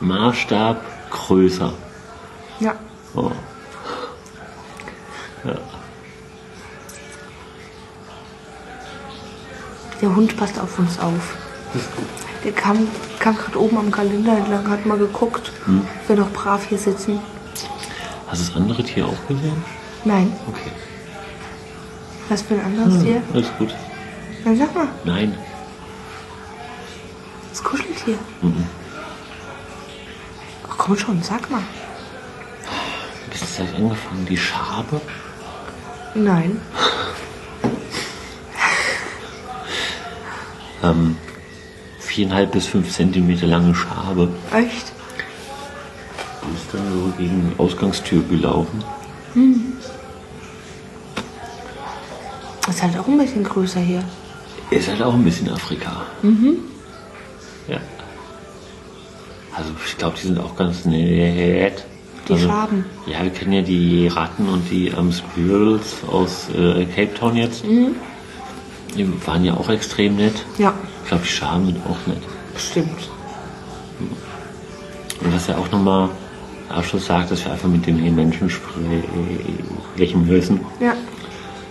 Maßstab 0.00 0.82
größer. 1.10 1.72
ja. 2.60 2.74
So. 3.14 3.30
Der 10.00 10.14
Hund 10.14 10.36
passt 10.36 10.58
auf 10.58 10.78
uns 10.78 10.98
auf. 10.98 11.36
Der 12.44 12.52
kam, 12.52 12.88
kam 13.18 13.36
gerade 13.36 13.58
oben 13.60 13.78
am 13.78 13.90
Kalender 13.90 14.36
entlang, 14.36 14.68
hat 14.68 14.84
mal 14.84 14.98
geguckt, 14.98 15.50
ob 15.66 16.08
wir 16.08 16.16
noch 16.16 16.30
brav 16.32 16.64
hier 16.68 16.78
sitzen. 16.78 17.20
Hast 18.26 18.42
du 18.42 18.46
das 18.52 18.56
andere 18.56 18.82
Tier 18.82 19.06
auch 19.06 19.26
gesehen? 19.28 19.62
Nein, 20.04 20.32
Okay. 20.48 20.70
was 22.28 22.42
für 22.42 22.54
ein 22.54 22.64
anderes 22.64 23.02
Tier? 23.02 23.22
Alles 23.32 23.48
gut. 23.58 23.74
Dann 24.44 24.56
sag 24.58 24.74
mal, 24.74 24.88
Nein. 25.04 25.34
Das 27.54 27.62
Kuscheltier. 27.62 28.18
Ach, 30.68 30.74
komm 30.76 30.98
schon, 30.98 31.22
sag 31.22 31.48
mal. 31.50 31.62
Bis 33.30 33.40
jetzt 33.42 33.58
habe 33.60 33.68
ich 33.70 33.76
angefangen. 33.76 34.26
Die 34.26 34.36
Schabe. 34.36 35.00
Nein. 36.16 36.60
Ähm, 40.82 41.16
viereinhalb 42.00 42.50
bis 42.50 42.66
fünf 42.66 42.90
Zentimeter 42.92 43.46
lange 43.46 43.74
Schabe. 43.74 44.28
Echt? 44.52 44.92
Die 46.42 46.56
ist 46.56 46.66
dann 46.72 46.92
so 46.92 47.12
gegen 47.16 47.50
die 47.50 47.58
Ausgangstür 47.58 48.22
gelaufen. 48.24 48.82
Ist 52.68 52.82
halt 52.82 52.98
auch 52.98 53.06
ein 53.06 53.18
bisschen 53.18 53.44
größer 53.44 53.80
hier. 53.80 54.02
Ist 54.70 54.88
halt 54.88 55.02
auch 55.02 55.14
ein 55.14 55.22
bisschen 55.24 55.48
Afrika. 55.50 56.06
Ja. 57.68 57.78
Also 59.56 59.70
ich 59.86 59.96
glaube, 59.98 60.16
die 60.20 60.26
sind 60.26 60.38
auch 60.38 60.56
ganz 60.56 60.84
nett. 60.84 61.84
Die 62.28 62.32
also, 62.32 62.48
Schaben. 62.48 62.84
Ja, 63.06 63.22
wir 63.22 63.30
kennen 63.30 63.52
ja 63.52 63.62
die 63.62 64.08
Ratten 64.08 64.48
und 64.48 64.70
die 64.70 64.88
ähm, 64.88 65.12
Squirrels 65.12 65.96
aus 66.10 66.48
äh, 66.50 66.86
Cape 66.86 67.14
Town 67.14 67.36
jetzt. 67.36 67.64
Die 67.64 69.26
waren 69.26 69.44
ja 69.44 69.54
auch 69.54 69.68
extrem 69.68 70.16
nett. 70.16 70.34
Ja, 70.58 70.72
Ich 71.02 71.08
glaube, 71.08 71.24
die 71.24 71.28
Schaben 71.30 71.66
sind 71.66 71.78
auch 71.86 72.06
nett. 72.06 72.22
bestimmt. 72.52 73.10
Und 75.20 75.34
was 75.34 75.46
ja 75.46 75.56
auch 75.56 75.70
nochmal 75.70 76.08
Abschluss 76.68 77.06
sagt, 77.06 77.30
dass 77.30 77.44
wir 77.44 77.52
einfach 77.52 77.68
mit 77.68 77.86
den 77.86 78.14
Menschen 78.14 78.48
sprechen 78.50 80.26
müssen. 80.26 80.60
Ja. 80.80 80.94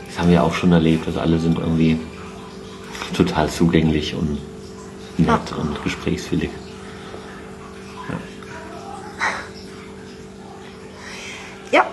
Das 0.07 0.19
haben 0.19 0.29
wir 0.31 0.43
auch 0.43 0.53
schon 0.53 0.71
erlebt. 0.71 1.07
Also 1.07 1.19
alle 1.19 1.39
sind 1.39 1.57
irgendwie 1.57 1.99
total 3.15 3.49
zugänglich 3.49 4.13
und 4.15 4.37
nett 5.17 5.51
und 5.57 5.83
gesprächswillig. 5.83 6.49
Ja, 11.71 11.85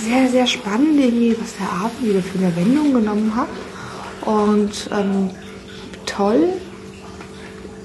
sehr, 0.00 0.28
sehr 0.28 0.46
spannend, 0.46 1.00
irgendwie, 1.00 1.36
was 1.40 1.56
der 1.56 1.70
Abend 1.70 2.02
wieder 2.02 2.22
für 2.22 2.38
eine 2.38 2.54
Wendung 2.56 2.94
genommen 2.94 3.34
hat. 3.34 3.48
Und 4.26 4.88
ähm, 4.92 5.30
toll, 6.06 6.48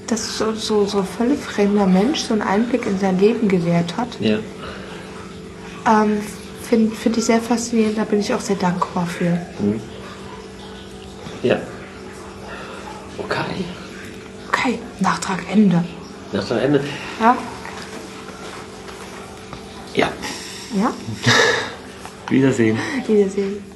dass 0.06 0.38
so, 0.38 0.52
so, 0.54 0.86
so 0.86 1.02
völlig 1.02 1.38
fremder 1.38 1.86
Mensch 1.86 2.20
so 2.20 2.34
einen 2.34 2.42
Einblick 2.42 2.86
in 2.86 2.98
sein 2.98 3.18
Leben 3.18 3.48
gewährt 3.48 3.96
hat. 3.96 4.08
Ja. 4.20 4.38
Ähm, 5.86 6.18
Finde 6.62 6.94
find 6.94 7.16
ich 7.16 7.24
sehr 7.24 7.40
faszinierend, 7.40 7.98
da 7.98 8.04
bin 8.04 8.20
ich 8.20 8.32
auch 8.32 8.40
sehr 8.40 8.56
dankbar 8.56 9.04
für. 9.04 9.40
Ja. 11.42 11.58
Okay. 14.60 14.78
Nachtrag 15.00 15.40
Ende. 15.50 15.82
Nach 16.32 16.46
dem 16.46 16.58
Ende. 16.58 16.84
Ja? 17.18 17.36
Ja. 19.94 20.12
Ja? 20.76 20.92
Wiedersehen. 22.28 22.78
Wiedersehen. 23.06 23.69